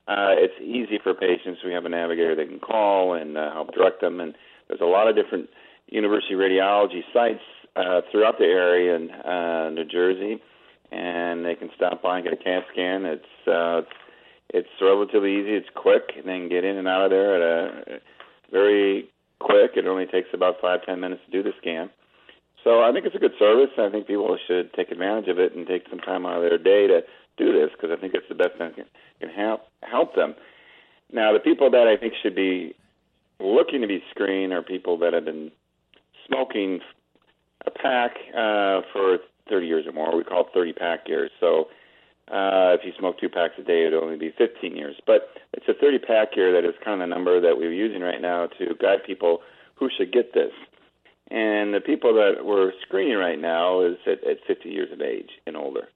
uh, 0.08 0.34
it's 0.38 0.56
easy 0.62 1.00
for 1.02 1.14
patients. 1.14 1.62
We 1.66 1.74
have 1.74 1.86
a 1.86 1.90
navigator 1.90 2.36
they 2.36 2.48
can 2.48 2.60
call 2.60 3.14
and 3.14 3.38
uh, 3.38 3.52
help 3.54 3.74
direct 3.74 4.02
them, 4.02 4.20
and 4.20 4.36
there's 4.68 4.82
a 4.82 4.86
lot 4.86 5.08
of 5.08 5.16
different 5.16 5.50
university 5.92 6.34
radiology 6.34 7.02
sites 7.14 7.42
uh, 7.76 8.02
throughout 8.12 8.38
the 8.38 8.46
area 8.46 8.96
in 8.96 9.12
uh, 9.12 9.70
New 9.70 9.86
Jersey, 9.86 10.42
and 10.92 11.46
they 11.46 11.56
can 11.56 11.70
stop 11.76 12.02
by 12.02 12.20
and 12.20 12.24
get 12.24 12.34
a 12.34 12.44
CAT 12.44 12.64
scan. 12.72 13.06
It's 13.06 13.48
uh, 13.48 13.82
it's 14.50 14.70
relatively 14.82 15.40
easy. 15.40 15.52
It's 15.52 15.70
quick, 15.76 16.12
and 16.18 16.26
they 16.26 16.38
can 16.40 16.50
get 16.50 16.64
in 16.64 16.78
and 16.78 16.88
out 16.88 17.06
of 17.06 17.12
there 17.12 17.36
at 17.36 17.42
a 17.42 18.00
very 18.52 19.10
quick. 19.40 19.72
It 19.76 19.88
only 19.88 20.06
takes 20.06 20.30
about 20.34 20.56
five 20.62 20.80
ten 20.86 21.00
minutes 21.00 21.22
to 21.26 21.32
do 21.32 21.44
the 21.44 21.54
scan. 21.62 21.90
So 22.64 22.82
I 22.84 22.92
think 22.92 23.06
it's 23.06 23.16
a 23.16 23.20
good 23.20 23.38
service. 23.40 23.70
I 23.78 23.90
think 23.90 24.08
people 24.08 24.38
should 24.48 24.74
take 24.74 24.92
advantage 24.92 25.30
of 25.30 25.40
it 25.40 25.56
and 25.56 25.66
take 25.66 25.86
some 25.90 26.00
time 26.00 26.26
out 26.26 26.44
of 26.44 26.50
their 26.50 26.58
day 26.58 26.88
to 26.88 27.02
do 27.38 27.54
this 27.54 27.70
because 27.72 27.96
I 27.96 28.00
think 28.00 28.14
it's 28.14 28.28
the 28.28 28.36
best 28.36 28.58
thing 28.58 28.74
that 28.76 28.88
can 29.22 29.30
help 29.30 29.62
help 29.82 30.16
them. 30.16 30.36
Now, 31.12 31.34
the 31.34 31.40
people 31.40 31.72
that 31.72 31.88
I 31.88 31.98
think 31.98 32.14
should 32.22 32.36
be 32.36 32.76
looking 33.40 33.82
to 33.82 33.88
be 33.88 34.04
screened 34.12 34.54
are 34.54 34.62
people 34.62 34.98
that 35.00 35.14
have 35.14 35.26
been 35.26 35.52
smoking 36.30 36.80
a 37.66 37.72
pack 37.72 38.12
uh, 38.34 38.82
for 38.94 39.18
30 39.50 39.68
years 39.68 39.88
or 39.88 39.92
more. 39.92 40.16
We 40.16 40.24
call 40.24 40.42
it 40.42 40.48
30 40.54 40.74
pack 40.74 41.08
years. 41.08 41.32
So 41.40 41.70
uh, 42.30 42.78
if 42.78 42.82
you 42.86 42.92
smoke 42.98 43.20
two 43.20 43.30
packs 43.30 43.56
a 43.58 43.64
day, 43.64 43.86
it 43.86 43.94
would 43.94 44.04
only 44.04 44.18
be 44.18 44.32
15 44.38 44.76
years. 44.76 44.96
But 45.06 45.30
it's 45.54 45.68
a 45.68 45.74
30 45.74 46.00
pack 46.00 46.36
year 46.36 46.52
that 46.54 46.66
is 46.68 46.76
kind 46.84 47.02
of 47.02 47.10
the 47.10 47.14
number 47.14 47.40
that 47.42 47.58
we're 47.58 47.74
using 47.74 48.02
right 48.02 48.22
now 48.22 48.48
to 48.60 48.76
guide 48.80 49.04
people 49.06 49.42
who 49.76 49.90
should 49.98 50.14
get 50.14 50.34
this. 50.34 50.52
And 51.32 51.74
the 51.74 51.82
people 51.82 52.14
that 52.16 52.46
we're 52.46 52.72
screening 52.82 53.18
right 53.18 53.40
now 53.40 53.82
is 53.82 53.98
at, 54.06 54.24
at 54.24 54.38
50 54.48 54.70
years 54.70 54.92
of 54.92 55.02
age 55.02 55.32
and 55.46 55.58
older 55.58 55.90